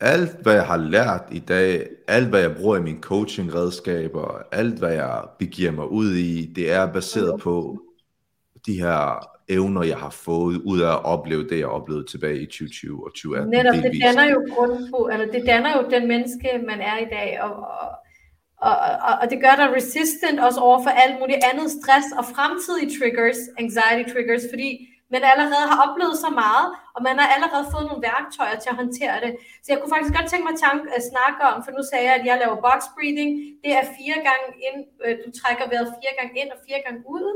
[0.00, 4.78] Alt, hvad jeg har lært i dag, alt, hvad jeg bruger i mine coaching-redskaber, alt,
[4.78, 7.82] hvad jeg begiver mig ud i, det er baseret på
[8.66, 12.46] de her evner, jeg har fået ud af at opleve det, jeg oplevede tilbage i
[12.46, 13.50] 2020 og 2018.
[13.50, 17.08] Netop, det danner jo grunden på, eller det danner jo den menneske, man er i
[17.16, 17.52] dag, og,
[18.66, 18.76] og,
[19.08, 22.90] og, og det gør dig resistant også over for alt muligt andet stress og fremtidige
[22.98, 24.70] triggers, anxiety triggers, fordi
[25.14, 28.80] man allerede har oplevet så meget, og man har allerede fået nogle værktøjer til at
[28.82, 29.30] håndtere det.
[29.62, 32.16] Så jeg kunne faktisk godt tænke mig at at snakke om, for nu sagde jeg,
[32.18, 33.30] at jeg laver box breathing.
[33.64, 37.00] Det er fire gange ind, øh, du trækker vejret fire gange ind og fire gange
[37.16, 37.26] ud.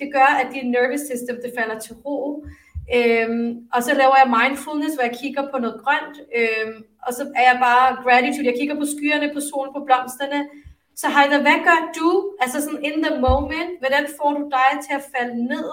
[0.00, 2.18] Det gør, at dit nervous system det falder til ro.
[2.96, 6.16] Øhm, og så laver jeg mindfulness, hvor jeg kigger på noget grønt.
[6.38, 8.50] Øhm, og så er jeg bare gratitude.
[8.50, 10.40] Jeg kigger på skyerne, på solen, på blomsterne.
[11.00, 12.08] Så Heider, hvad gør du?
[12.42, 13.72] Altså sådan in the moment.
[13.82, 15.68] Hvordan får du dig til at falde ned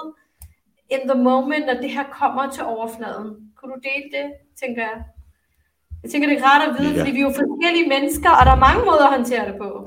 [0.91, 3.29] in the moment, når det her kommer til overfladen?
[3.55, 4.27] Kunne du dele det,
[4.61, 5.03] tænker jeg?
[6.03, 6.99] Jeg tænker, det er rart at vide, ja.
[6.99, 9.85] fordi vi er jo forskellige mennesker, og der er mange måder at håndtere det på.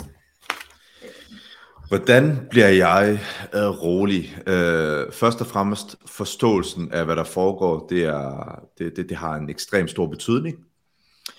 [1.89, 3.21] Hvordan bliver jeg
[3.55, 4.37] øh, rolig?
[4.47, 9.35] Øh, først og fremmest forståelsen af, hvad der foregår, det, er, det, det, det har
[9.35, 10.57] en ekstrem stor betydning.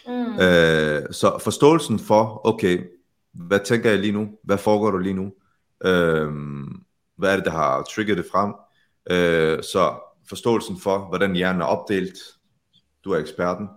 [0.07, 0.39] Mm.
[0.39, 2.79] Øh, så forståelsen for, okay,
[3.33, 4.29] hvad tænker jeg lige nu?
[4.43, 5.31] Hvad foregår der lige nu?
[5.85, 6.31] Øh,
[7.17, 8.53] hvad er det, der har trigget det frem?
[9.09, 9.93] Øh, så
[10.29, 12.17] forståelsen for, hvordan hjernen er opdelt.
[13.03, 13.67] Du er eksperten.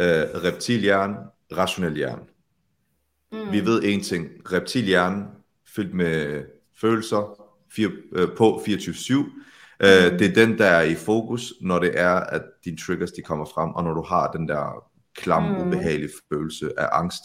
[0.00, 1.16] Øh, reptilhjernen,
[1.56, 2.22] rationel hjerne.
[3.32, 3.52] Mm.
[3.52, 4.52] Vi ved en ting.
[4.52, 5.24] Reptilhjernen
[5.76, 6.44] fyldt med
[6.80, 7.40] følelser
[7.76, 9.14] fire, øh, på 24-7.
[9.14, 9.30] Mm.
[9.80, 13.22] Øh, det er den, der er i fokus, når det er, at dine triggers de
[13.22, 14.84] kommer frem, og når du har den der
[15.16, 15.68] klam, mm.
[15.68, 17.22] ubehagelige følelse af angst,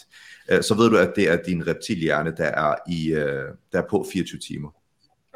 [0.51, 3.87] øh, så ved du, at det er din reptilhjerne, der er, i, øh, der er
[3.89, 4.69] på 24 timer.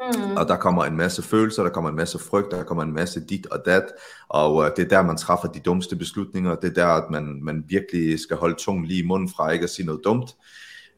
[0.00, 0.36] Mm.
[0.36, 3.26] Og der kommer en masse følelser, der kommer en masse frygt, der kommer en masse
[3.26, 3.84] dit og dat,
[4.28, 7.40] og uh, det er der, man træffer de dummeste beslutninger, det er der, at man,
[7.42, 10.30] man virkelig skal holde tungen lige i munden fra ikke at sige noget dumt.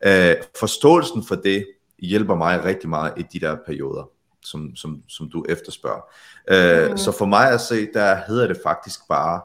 [0.06, 1.66] Uh, forståelsen for det
[1.98, 4.10] hjælper mig rigtig meget i de der perioder,
[4.42, 6.02] som, som, som du efterspørger.
[6.52, 6.96] Uh, mm.
[6.96, 9.40] Så for mig at se, der hedder det faktisk bare,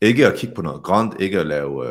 [0.00, 1.88] ikke at kigge på noget grønt, ikke at lave,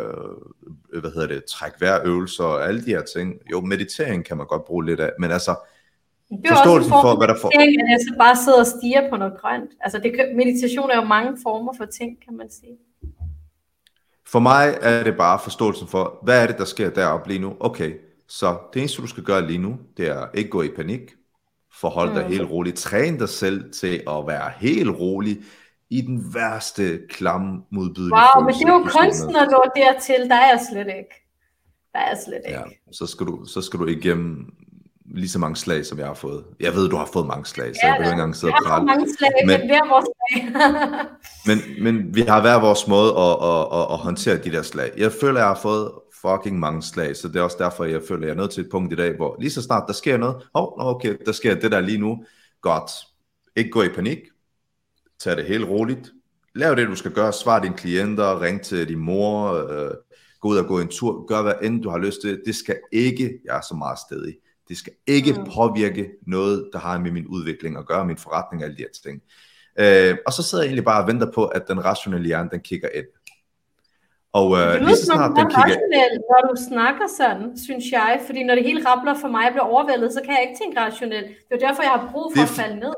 [0.94, 1.72] øh, hvad hedder det, træk
[2.06, 3.34] øvelser og alle de her ting.
[3.52, 5.56] Jo, meditering kan man godt bruge lidt af, men altså,
[6.30, 7.48] det er forståelsen også for, hvad der får...
[7.48, 9.72] At jeg så bare sidder og stiger på noget grønt.
[9.82, 12.78] Altså, det, meditation er jo mange former for ting, kan man sige.
[14.28, 17.54] For mig er det bare forståelsen for, hvad er det, der sker deroppe lige nu?
[17.60, 17.94] Okay,
[18.28, 21.02] så det eneste, du skal gøre lige nu, det er ikke gå i panik.
[21.74, 22.32] Forhold dig mm.
[22.32, 22.78] helt roligt.
[22.78, 25.38] Træn dig selv til at være helt rolig
[25.90, 30.30] i den værste, klam, modbydelige Wow, men det er jo nå dertil.
[30.30, 31.28] Der er jeg slet ikke.
[31.94, 32.60] Der er jeg slet ikke.
[32.60, 34.54] Ja, så skal du, så skal du igennem
[35.08, 36.44] lige så mange slag, som jeg har fået.
[36.60, 38.64] Jeg ved, du har fået mange slag, så ja, jeg behøver ikke engang sidde og
[38.66, 38.86] prale.
[38.86, 40.44] mange slag, men, men hver vores slag.
[41.50, 44.92] men, men vi har hver vores måde at, at, at, at håndtere de der slag.
[44.98, 45.92] Jeg føler, jeg har fået
[46.22, 48.72] fucking mange slag, så det er også derfor, jeg føler, jeg er nødt til et
[48.72, 51.72] punkt i dag, hvor lige så snart der sker noget, oh, okay, der sker det
[51.72, 52.24] der lige nu,
[52.62, 52.92] godt.
[53.56, 54.18] Ikke gå i panik,
[55.20, 56.12] tag det helt roligt,
[56.56, 59.92] lav det, du skal gøre, svar dine klienter, ring til din mor, øh,
[60.40, 62.42] gå ud og gå en tur, gør hvad end du har lyst til.
[62.46, 64.36] Det skal ikke, jeg er så meget stedig,
[64.70, 65.46] det skal ikke mm.
[65.56, 68.96] påvirke noget, der har med min udvikling at gøre, min forretning og alle de her
[69.04, 69.22] ting.
[69.80, 72.60] Øh, og så sidder jeg egentlig bare og venter på, at den rationelle hjerne, den
[72.60, 73.06] kigger ind.
[74.34, 75.62] Og øh, lige så snart den kigger...
[75.64, 79.52] rationel, når du snakker sådan, synes jeg, fordi når det hele rappler for mig og
[79.52, 81.28] bliver overvældet, så kan jeg ikke tænke rationelt.
[81.28, 82.94] Det er derfor, jeg har brug for det, at falde ned.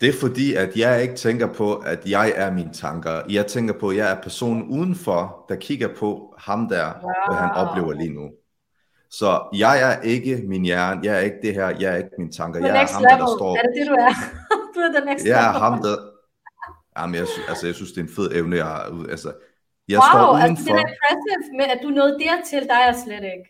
[0.00, 3.22] Det er fordi, at jeg ikke tænker på, at jeg er mine tanker.
[3.28, 7.10] Jeg tænker på, at jeg er personen udenfor, der kigger på ham der, wow.
[7.28, 8.30] hvad han oplever lige nu.
[9.10, 12.32] Så jeg er ikke min hjerne, jeg er ikke det her, jeg er ikke mine
[12.32, 13.18] tanker, jeg er ham, level.
[13.18, 13.56] der står...
[13.56, 14.14] Er det det, du er?
[14.74, 15.96] du er the next jeg er ham, der...
[16.98, 19.06] Jamen, jeg, altså, jeg synes, det er en fed evne, jeg har.
[19.10, 19.32] Altså,
[19.88, 20.48] jeg wow, står udenfor...
[20.48, 23.48] altså det er impressive, men at du nåede dertil, der er jeg slet ikke.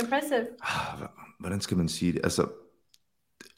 [0.00, 0.46] Impressive.
[0.62, 1.08] Ah,
[1.40, 2.20] hvordan skal man sige det?
[2.24, 2.46] Altså,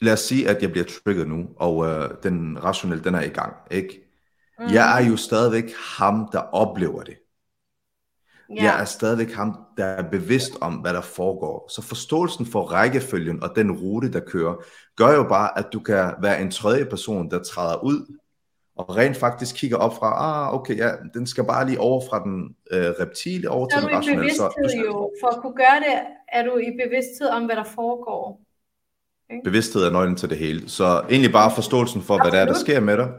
[0.01, 3.29] lad os sige, at jeg bliver trigget nu, og øh, den rationelle, den er i
[3.29, 4.11] gang, ikke?
[4.59, 4.65] Mm.
[4.73, 7.17] Jeg er jo stadigvæk ham, der oplever det.
[8.51, 8.63] Yeah.
[8.63, 11.69] Jeg er stadigvæk ham, der er bevidst om, hvad der foregår.
[11.69, 14.55] Så forståelsen for rækkefølgen og den rute, der kører,
[14.95, 18.17] gør jo bare, at du kan være en tredje person, der træder ud
[18.75, 22.23] og rent faktisk kigger op fra, ah, okay, ja, den skal bare lige over fra
[22.23, 24.35] den øh, reptile over til den rationelle.
[24.35, 25.11] Så er du i bevidsthed jo.
[25.21, 28.41] For at kunne gøre det, er du i bevidsthed om, hvad der foregår.
[29.29, 29.41] Okay.
[29.43, 30.69] Bevidsthed er nøglen til det hele.
[30.69, 32.31] Så egentlig bare forståelsen for, Absolut.
[32.31, 33.09] hvad der er, der sker med dig.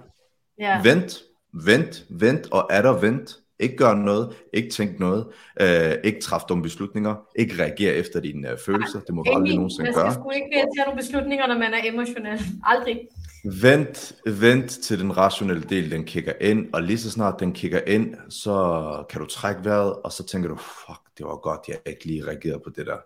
[0.58, 0.82] Ja.
[0.82, 5.26] Vent, vent, vent, og er der vent, ikke gøre noget, ikke tænke noget,
[5.60, 9.00] øh, ikke træffe dumme beslutninger, ikke reagere efter dine øh, følelser.
[9.00, 10.04] Det må du aldrig nogensinde gøre.
[10.04, 12.40] Man skal ikke tage nogle beslutninger, når man er emotionel.
[12.64, 13.00] Aldrig.
[13.44, 17.80] Vent, vent til den rationelle del, den kigger ind, og lige så snart den kigger
[17.86, 21.78] ind, så kan du trække vejret, og så tænker du, fuck, det var godt, jeg
[21.86, 22.96] ikke lige reagerede på det der.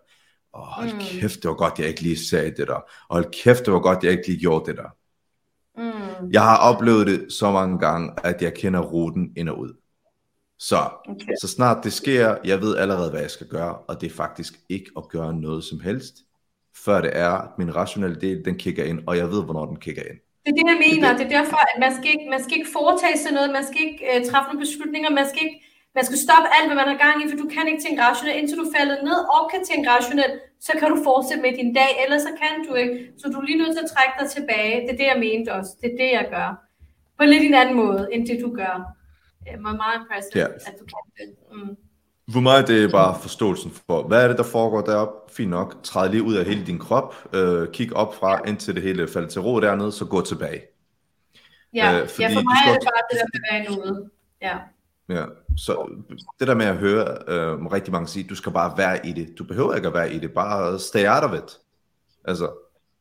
[0.53, 1.01] Og hold mm.
[1.01, 2.75] kæft, det var godt, jeg ikke lige sagde det der.
[3.09, 4.89] Og hold kæft, det var godt, jeg ikke lige gjorde det der.
[5.79, 6.31] Mm.
[6.33, 9.73] Jeg har oplevet det så mange gange, at jeg kender ruten ind og ud.
[10.59, 11.35] Så, okay.
[11.41, 14.55] så snart det sker, jeg ved allerede, hvad jeg skal gøre, og det er faktisk
[14.69, 16.15] ikke at gøre noget som helst,
[16.85, 19.77] før det er, at min rationelle del, den kigger ind, og jeg ved, hvornår den
[19.77, 20.19] kigger ind.
[20.45, 21.09] Det er det, jeg mener.
[21.09, 23.65] Det, det er derfor, at man skal ikke, man skal ikke foretage sig noget, man
[23.69, 25.59] skal ikke uh, træffe nogle beslutninger, man skal ikke
[25.99, 28.39] man skal stoppe alt, hvad man har gang i, for du kan ikke tænke rationelt.
[28.41, 31.91] Indtil du falder ned og kan tænke rationelt, så kan du fortsætte med din dag,
[32.05, 32.95] ellers så kan du ikke.
[33.21, 34.75] Så du er lige nødt til at trække dig tilbage.
[34.85, 35.73] Det er det, jeg mente også.
[35.81, 36.49] Det er det, jeg gør.
[37.19, 38.96] På lidt en anden måde, end det du gør
[39.47, 40.47] er meget impressive, ja.
[40.47, 41.35] at du kan det.
[41.53, 41.77] Mm.
[42.33, 45.33] For mig det er bare forståelsen for, hvad er det, der foregår deroppe?
[45.33, 45.77] Fint nok.
[45.83, 47.15] Træd lige ud af hele din krop.
[47.35, 50.63] Øh, kig op fra, indtil det hele falder til ro dernede, så gå tilbage.
[51.75, 54.11] Ja, øh, fordi ja for mig er det bare det der med at være nuet.
[54.43, 54.59] Ja.
[55.09, 55.25] Ja,
[55.57, 55.91] så
[56.41, 59.39] det der med at høre øh, rigtig mange sige, du skal bare være i det.
[59.39, 61.59] Du behøver ikke at være i det, bare stay out of it.
[62.25, 62.51] Altså,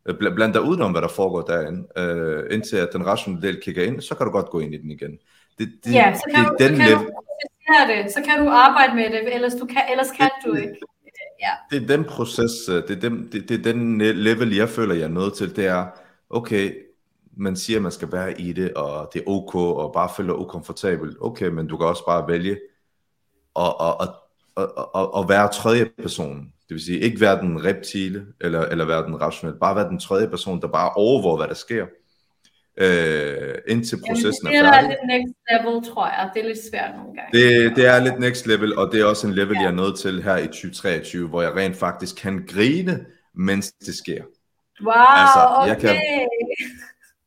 [0.06, 1.88] øh, bl- bland dig udenom, hvad der foregår derinde.
[1.98, 4.78] Øh, indtil at den rationelle del kigger ind, så kan du godt gå ind i
[4.78, 5.20] den igen.
[5.58, 6.82] Det, det, ja, så kan, det, du, den så
[7.68, 10.52] kan du det, så kan du arbejde med det, ellers, du kan, ellers kan det,
[10.52, 10.76] du ikke.
[11.42, 11.78] Ja.
[11.78, 14.96] Det er den proces, øh, det er den, det, det er den level, jeg føler,
[14.96, 15.86] jeg er nødt til, det er,
[16.30, 16.74] okay,
[17.38, 20.28] man siger, at man skal være i det, og det er ok, og bare føle
[20.28, 21.16] dig ukomfortabel.
[21.22, 22.60] Okay, men du kan også bare vælge
[23.56, 24.10] at, at, at,
[24.58, 26.38] at, at, at være tredje person.
[26.38, 30.00] Det vil sige, ikke være den reptile, eller, eller være den rationelle, bare være den
[30.00, 31.86] tredje person, der bare overvåger, hvad der sker
[32.78, 34.90] øh, indtil processen Jamen, det er, er færdig.
[34.90, 36.30] Det er lidt next level, tror jeg.
[36.34, 37.30] Det er lidt svært nogle gange.
[37.38, 39.62] Det, det er lidt next level, og det er også en level, ja.
[39.62, 43.96] jeg er nået til her i 2023, hvor jeg rent faktisk kan grine mens det
[43.96, 44.24] sker.
[44.84, 45.68] Wow, Altså, okay.
[45.70, 45.96] jeg kan-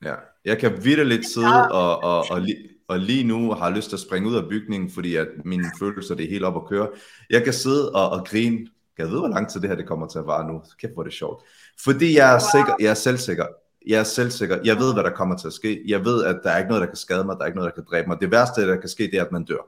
[0.05, 3.97] Ja, jeg kan vidderligt sidde og, og, og, li- og lige nu har lyst til
[3.97, 6.89] at springe ud af bygningen, fordi at mine følelser det er helt op at køre.
[7.31, 8.59] Jeg kan sidde og, og grine.
[8.99, 10.63] Jeg vide, hvor lang tid det her det kommer til at vare nu?
[10.81, 11.43] Kæft, hvor er det sjovt.
[11.85, 12.41] Fordi jeg er Wow.
[12.55, 13.47] sikker, jeg er selvsikker.
[13.89, 14.59] Jeg er selvsikker.
[14.65, 15.83] Jeg ved, hvad der kommer til at ske.
[15.87, 17.37] Jeg ved, at der er ikke noget, der kan skade mig.
[17.37, 18.21] Der er ikke noget, der kan dræbe mig.
[18.21, 19.67] Det værste, der kan ske, det er, at man dør.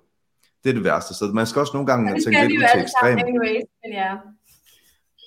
[0.64, 1.14] Det er det værste.
[1.14, 3.28] Så man skal også nogle gange Ja, tænke lidt ud til alle sammen ekstrem.
[3.28, 4.16] anyways, men ja.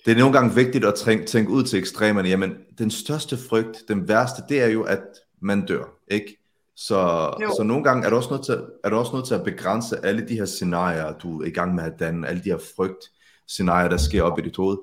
[0.06, 2.29] Det er nogle gange vigtigt at tænke, tænke ud til ekstremerne.
[2.29, 5.03] Jamen, den største frygt, den værste, det er jo, at
[5.41, 6.38] man dør, ikke?
[6.75, 6.97] Så,
[7.41, 7.49] Jo.
[7.58, 10.06] så nogle gange er du, også nødt til, er du også nødt til at begrænse
[10.06, 13.12] alle de her scenarier, du er i gang med at danne, alle de her frygt
[13.47, 14.77] scenarier, der sker op i dit hoved.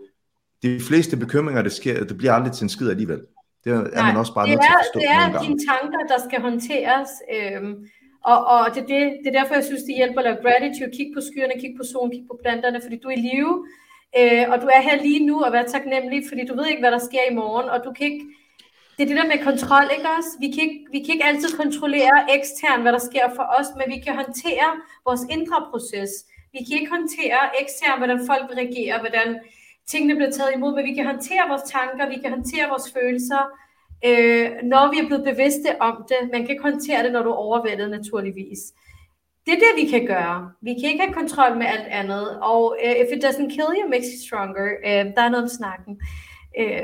[0.63, 3.21] De fleste bekymringer, det sker, det bliver aldrig til en skid alligevel.
[3.65, 6.01] Det er, er man også bare det nødt til at forstå det er dine tanker,
[6.13, 7.11] der skal håndteres.
[7.35, 7.73] Øhm,
[8.31, 10.91] og og det, det, det er derfor, jeg synes, det hjælper at lave gratitude.
[10.97, 13.55] Kig på skyerne, kig på solen, kig på planterne, fordi du er i live.
[14.19, 16.95] Øh, og du er her lige nu og vær taknemmelig, fordi du ved ikke, hvad
[16.97, 17.67] der sker i morgen.
[17.75, 18.25] Og du kan ikke...
[18.97, 20.31] Det er det der med kontrol, ikke også?
[20.45, 23.87] Vi kan ikke, vi kan ikke altid kontrollere ekstern, hvad der sker for os, men
[23.95, 24.69] vi kan håndtere
[25.07, 26.13] vores indre proces.
[26.55, 29.29] Vi kan ikke håndtere ekstern, hvordan folk reagerer, hvordan
[29.89, 33.43] tingene bliver taget imod, men vi kan håndtere vores tanker, vi kan håndtere vores følelser,
[34.09, 36.21] øh, når vi er blevet bevidste om det.
[36.33, 38.59] Man kan ikke håndtere det, når du er overvældet, naturligvis.
[39.47, 40.51] Det er det, vi kan gøre.
[40.63, 42.39] Vi kan ikke have kontrol med alt andet.
[42.41, 44.67] Og uh, if it doesn't kill you, makes you stronger.
[44.89, 45.93] Uh, der er noget om snakken.
[46.61, 46.83] Uh,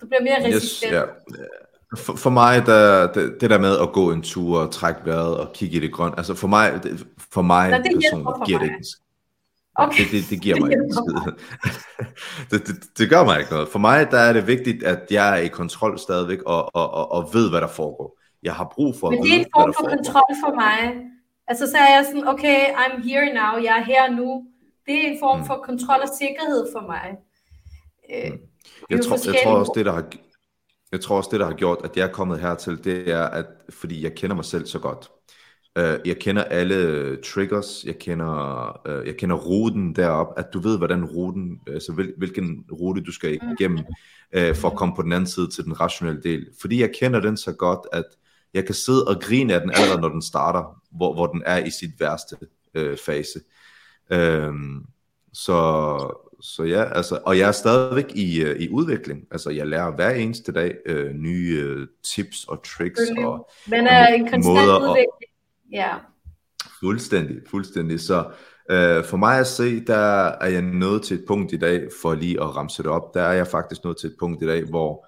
[0.00, 0.92] du bliver mere Yes, resistent.
[0.92, 1.02] ja.
[1.96, 5.36] For, for mig, der, det, det der med at gå en tur og trække vejret
[5.36, 8.46] og kigge i det grønne, altså for mig, det, for mig Nå, det personligt, for
[8.46, 8.74] giver det mig.
[8.74, 9.02] ikke en skid.
[9.74, 10.02] Okay.
[10.04, 11.32] Det, det, det giver mig ikke skid.
[12.50, 13.68] det, det, det gør mig ikke noget.
[13.68, 17.12] For mig der er det vigtigt, at jeg er i kontrol stadigvæk og, og, og,
[17.12, 18.18] og ved, hvad der foregår.
[18.42, 20.94] Jeg har brug for at Men det er en form for kontrol for mig.
[21.48, 24.46] Altså så er jeg sådan, okay, I'm here now, jeg er her nu.
[24.86, 25.46] Det er en form Mm.
[25.46, 27.06] for kontrol og sikkerhed for mig.
[28.14, 28.30] Øh,
[28.90, 30.04] Jeg jo tror, jeg tror også, det der har
[30.92, 33.46] jeg tror også, det der har gjort, at jeg er kommet hertil, det er, at
[33.70, 35.10] fordi jeg kender mig selv så godt.
[35.78, 40.78] Uh, jeg kender alle triggers, jeg kender, uh, jeg kender ruten derop, at du ved,
[40.78, 43.78] hvordan ruten, altså hvil, hvilken rute du skal igennem,
[44.36, 46.46] uh, for at komme på den anden side til den rationelle del.
[46.60, 48.04] Fordi jeg kender den så godt, at
[48.54, 51.64] jeg kan sidde og grine af den allerede, når den starter, hvor, hvor den er
[51.64, 52.36] i sit værste
[52.78, 53.40] uh, fase.
[54.48, 54.86] Um,
[55.32, 55.98] så,
[56.40, 59.26] så ja, altså, og jeg er stadigvæk i, uh, i udvikling.
[59.30, 64.06] Altså, jeg lærer hver eneste dag uh, nye uh, tips og tricks og Man er
[64.06, 65.31] en konstant måder udvikling.
[65.72, 65.98] Ja.
[66.80, 68.00] Fuldstændig, fuldstændig.
[68.00, 68.30] Så
[68.70, 69.96] øh, for mig at se, der
[70.40, 73.22] er jeg nået til et punkt i dag, for lige at ramse det op, der
[73.22, 75.06] er jeg faktisk nået til et punkt i dag, hvor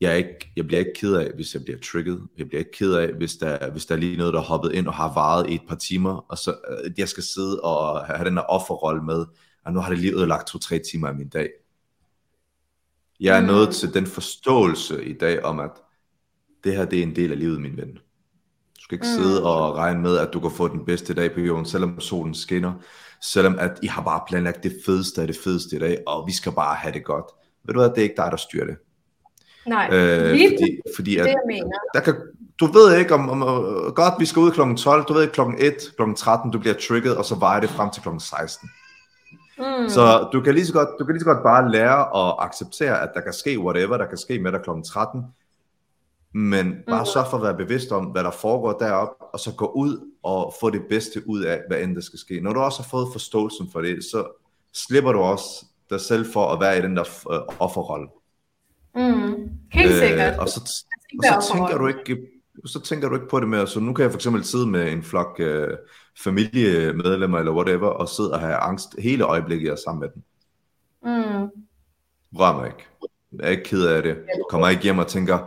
[0.00, 2.28] jeg, ikke, jeg bliver ikke ked af, hvis jeg bliver trigget.
[2.38, 4.72] Jeg bliver ikke ked af, hvis der, hvis der er lige noget, der er hoppet
[4.72, 8.06] ind og har varet i et par timer, og så øh, jeg skal sidde og
[8.06, 9.26] have den der offerrolle med,
[9.64, 11.50] og nu har det lige ødelagt to-tre timer af min dag.
[13.20, 13.46] Jeg er Mm.
[13.46, 15.70] nået til den forståelse i dag om, at
[16.64, 17.98] det her det er en del af livet, min ven.
[18.86, 19.18] Du skal ikke Mm.
[19.18, 19.24] mm.
[19.24, 22.34] sidde og regne med, at du kan få den bedste dag på jorden, selvom solen
[22.34, 22.72] skinner,
[23.22, 26.32] selvom at I har bare planlagt det fedeste af det fedeste i dag, og vi
[26.32, 27.24] skal bare have det godt.
[27.64, 28.76] Ved du hvad, det er ikke dig, der styrer det.
[29.66, 31.70] Nej, Øh, lige fordi, fordi det at, jeg mener.
[31.94, 32.14] der kan,
[32.60, 34.74] du ved ikke om, om uh, godt, vi skal ud kl.
[34.76, 35.40] 12, du ved ikke kl.
[35.58, 36.02] 1, kl.
[36.16, 38.08] 13, du bliver trigget, og så vejer det frem til kl.
[38.18, 38.70] 16.
[39.58, 39.88] Mm.
[39.88, 43.02] Så du kan, lige så godt, du kan lige så godt bare lære at acceptere,
[43.02, 44.70] at der kan ske whatever, der kan ske med dig kl.
[44.92, 45.22] 13,
[46.36, 47.06] men bare Mhm.
[47.06, 50.54] sørg for at være bevidst om, hvad der foregår deroppe, og så gå ud og
[50.60, 52.40] få det bedste ud af, hvad end der skal ske.
[52.40, 54.26] Når du også har fået forståelsen for det, så
[54.74, 58.08] slipper du også dig selv for at være i den der øh, offerrolle.
[58.94, 59.48] Mm.
[59.72, 60.38] Helt sikkert.
[60.38, 60.60] og så,
[61.18, 62.18] og så tænker du ikke
[62.64, 63.66] så tænker du ikke på det mere.
[63.66, 65.68] Så nu kan jeg for eksempel sidde med en flok øh,
[66.18, 70.22] familiemedlemmer eller whatever, og sidde og have angst hele øjeblikket, jeg er sammen med dem.
[71.02, 71.48] Mm.
[72.38, 72.86] Rør mig ikke.
[73.32, 74.16] Jeg er ikke ked af det.
[74.50, 75.38] Kommer ikke hjem og tænker,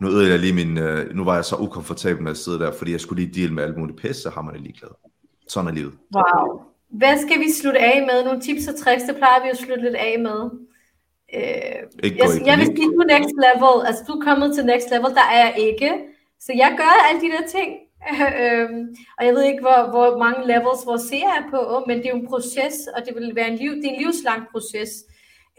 [0.00, 2.72] nu ødelagde jeg lige min, øh, nu var jeg så ukomfortabel med at sidde der,
[2.72, 4.90] fordi jeg skulle lige deal med alt muligt pis, så har man det ligeglad.
[5.48, 5.92] Sådan er livet.
[6.14, 6.60] Wow.
[6.90, 8.24] Hvad skal vi slutte af med?
[8.24, 10.40] Nogle tips og tricks, det plejer vi at slutte lidt af med.
[11.36, 13.74] Øh, Ikke jeg, jeg vil sige, du er next level.
[13.88, 15.10] Altså, du er kommet til next level.
[15.20, 15.90] Der er jeg ikke.
[16.44, 17.70] Så jeg gør alle de der ting.
[18.42, 18.80] øhm,
[19.18, 22.14] og jeg ved ikke, hvor, hvor mange levels vores seer er på, men det er
[22.14, 24.90] jo en proces, og det vil være en, liv, det er en livslang proces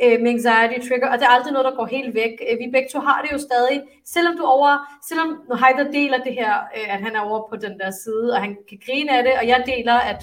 [0.04, 2.34] øh, med anxiety trigger, og det er aldrig noget, der går helt væk.
[2.48, 4.72] Øh, vi begge to har det jo stadig, selvom du over,
[5.10, 8.28] selvom når Heider deler det her, øh, at han er over på den der side,
[8.34, 10.22] og han kan grine af det, og jeg deler, at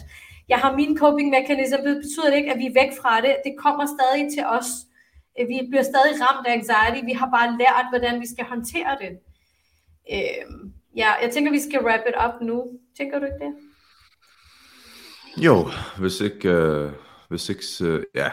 [0.48, 3.34] jeg har min coping mechanism, det betyder det ikke, at vi er væk fra det.
[3.44, 4.68] Det kommer stadig til os.
[5.38, 7.00] Øh, vi bliver stadig ramt af anxiety.
[7.10, 9.12] Vi har bare lært, hvordan vi skal håndtere det.
[10.14, 10.44] Øh,
[10.96, 12.58] ja, jeg tænker, vi skal wrap it up nu.
[12.98, 13.52] Tænker du ikke det?
[15.36, 15.56] Jo,
[15.98, 16.92] hvis ikke, øh,
[17.28, 18.30] hvis ikke, øh, ja,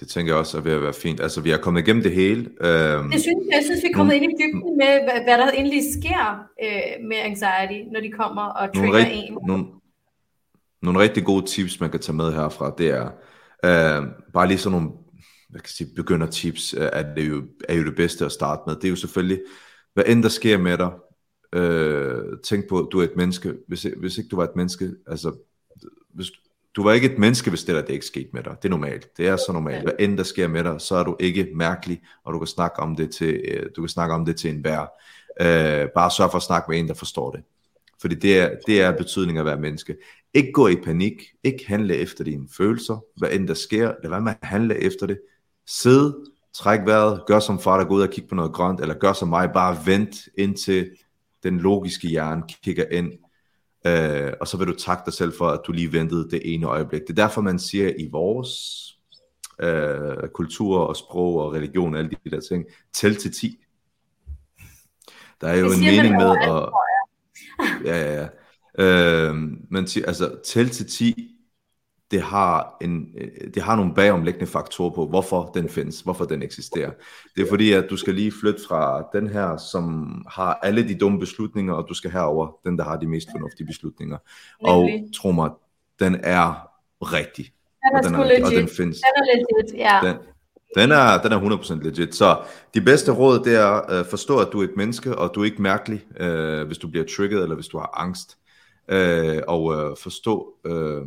[0.00, 1.20] det tænker jeg også er ved at være fint.
[1.20, 2.40] Altså, vi har kommet igennem det hele.
[2.40, 3.56] Øhm, det synes jeg.
[3.56, 4.22] Jeg synes, vi er kommet mm.
[4.22, 8.42] ind i dybden med, hvad, hvad der egentlig sker øh, med anxiety, når de kommer
[8.42, 9.38] og trigger nogle rigt, en.
[9.46, 9.64] Nogle,
[10.82, 13.06] nogle rigtig gode tips, man kan tage med herfra, det er
[13.64, 14.90] øh, bare lige sådan nogle
[15.54, 18.32] hvad kan jeg sige, begynder tips, øh, er, det jo, er jo det bedste at
[18.32, 18.76] starte med.
[18.76, 19.40] Det er jo selvfølgelig,
[19.94, 20.90] hvad end der sker med dig,
[21.54, 23.54] øh, tænk på, at du er et menneske.
[23.68, 25.34] Hvis, hvis ikke du var et menneske, altså,
[26.14, 26.30] hvis,
[26.76, 28.56] du var ikke et menneske, hvis det der det ikke skete med dig.
[28.62, 29.16] Det er normalt.
[29.16, 29.82] Det er så normalt.
[29.82, 32.80] Hvad end der sker med dig, så er du ikke mærkelig, og du kan snakke
[32.80, 34.80] om det til, øh, du kan snakke om det til enhver.
[35.40, 37.42] Øh, bare sørg for at snakke med en, der forstår det.
[38.00, 39.96] Fordi det er, det er betydning at være menneske.
[40.34, 41.22] Ikke gå i panik.
[41.44, 43.04] Ikke handle efter dine følelser.
[43.16, 45.20] Hvad end der sker, lad være med at handle efter det.
[45.66, 46.12] Sid,
[46.54, 49.12] træk vejret, gør som far, der går ud og kigge på noget grønt, eller gør
[49.12, 50.90] som mig, bare vent indtil
[51.42, 53.12] den logiske hjerne kigger ind,
[53.86, 56.66] øh, og så vil du takke dig selv for, at du lige ventede det ene
[56.66, 57.00] øjeblik.
[57.00, 58.50] Det er derfor, man siger i vores
[59.60, 62.64] øh, kultur og sprog og religion og alle de der ting,
[62.94, 63.64] tæl til 10.
[65.40, 66.68] Der er jo en mening med at...
[67.84, 68.28] Ja, ja, ja.
[68.78, 69.36] Øh,
[69.70, 71.33] men altså, tæl til 10
[72.14, 73.08] det har, en,
[73.54, 76.90] det har nogle bagomlæggende faktorer på, hvorfor den findes, hvorfor den eksisterer.
[77.36, 80.94] Det er fordi, at du skal lige flytte fra den her, som har alle de
[80.94, 84.18] dumme beslutninger, og du skal herover den, der har de mest fornuftige beslutninger.
[84.64, 85.50] Og tro mig,
[86.00, 86.68] den er
[87.00, 87.44] rigtig.
[87.44, 88.44] Den er, og den er, legit.
[88.44, 88.96] Og den findes.
[88.96, 90.00] Den er legit, ja.
[90.02, 90.16] Den,
[90.76, 92.14] den er, den er 100% legit.
[92.14, 92.42] Så
[92.74, 95.40] de bedste råd, det er at uh, forstå, at du er et menneske, og du
[95.40, 98.38] er ikke mærkelig, uh, hvis du bliver trigget, eller hvis du har angst.
[98.92, 101.02] Uh, og uh, forstå, uh,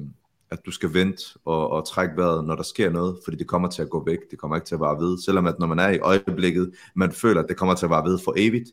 [0.51, 3.69] at du skal vente og, og trække vejret, når der sker noget, fordi det kommer
[3.69, 5.79] til at gå væk, det kommer ikke til at vare ved, selvom at når man
[5.79, 8.69] er i øjeblikket, man føler, at det kommer til at vare ved for evigt,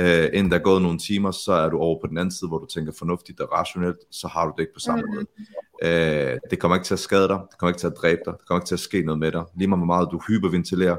[0.00, 2.48] øh, inden der er gået nogle timer, så er du over på den anden side,
[2.48, 5.14] hvor du tænker fornuftigt og rationelt, så har du det ikke på samme mm.
[5.14, 5.26] måde.
[5.82, 8.32] Øh, det kommer ikke til at skade dig, det kommer ikke til at dræbe dig,
[8.32, 10.96] det kommer ikke til at ske noget med dig, lige meget hvor meget du hyperventilerer,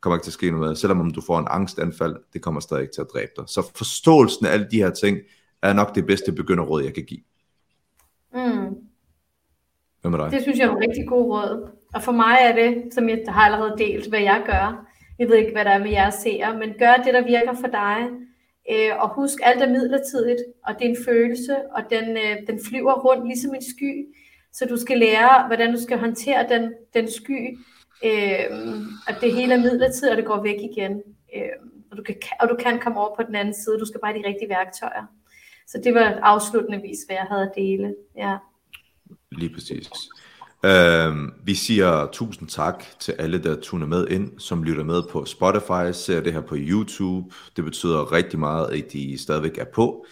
[0.00, 2.42] kommer ikke til at ske noget med dig, selvom om du får en angstanfald, det
[2.42, 3.44] kommer stadig ikke til at dræbe dig.
[3.46, 5.18] Så forståelsen af alle de her ting,
[5.62, 7.20] er nok det bedste begynderråd, jeg kan give.
[8.34, 8.87] Mm.
[10.00, 10.30] Hvad med dig?
[10.30, 11.70] Det synes jeg er en rigtig god råd.
[11.94, 14.86] Og for mig er det, som jeg har allerede delt, hvad jeg gør.
[15.18, 17.66] Jeg ved ikke, hvad der er med jeres seere, men gør det, der virker for
[17.66, 18.08] dig.
[18.72, 22.60] Øh, og husk, alt er midlertidigt, og det er en følelse, og den, øh, den
[22.68, 24.06] flyver rundt ligesom en sky.
[24.52, 27.58] Så du skal lære, hvordan du skal håndtere den, den sky,
[28.04, 28.46] øh,
[29.08, 31.02] at det hele er midlertidigt, og det går væk igen.
[31.36, 31.56] Øh,
[31.90, 33.78] og, du kan, og du kan komme over på den anden side.
[33.78, 35.04] Du skal bare have de rigtige værktøjer.
[35.66, 37.94] Så det var afslutningsvis, hvad jeg havde at dele.
[38.16, 38.36] Ja.
[39.32, 39.90] Lige præcis.
[40.64, 45.24] Uh, vi siger tusind tak til alle, der tuner med ind, som lytter med på
[45.24, 47.34] Spotify, ser det her på YouTube.
[47.56, 50.06] Det betyder rigtig meget, at de stadigvæk er på.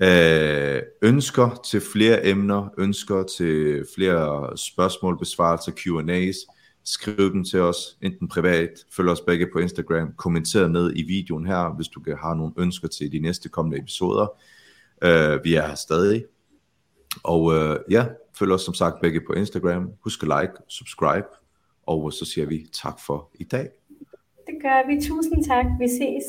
[0.00, 7.96] Uh, ønsker til flere emner, ønsker til flere spørgsmål, besvarelser, Q&A's, skriv dem til os,
[8.02, 12.34] enten privat, følg os begge på Instagram, kommenter ned i videoen her, hvis du har
[12.34, 14.26] nogle ønsker til de næste kommende episoder.
[15.04, 16.24] Uh, vi er her stadig.
[17.22, 19.92] Og uh, ja, Følg os som sagt begge på Instagram.
[20.00, 21.26] Husk at like, subscribe.
[21.86, 23.68] Og så siger vi tak for i dag.
[24.46, 25.02] Det gør vi.
[25.02, 25.66] Tusind tak.
[25.78, 26.24] Vi ses.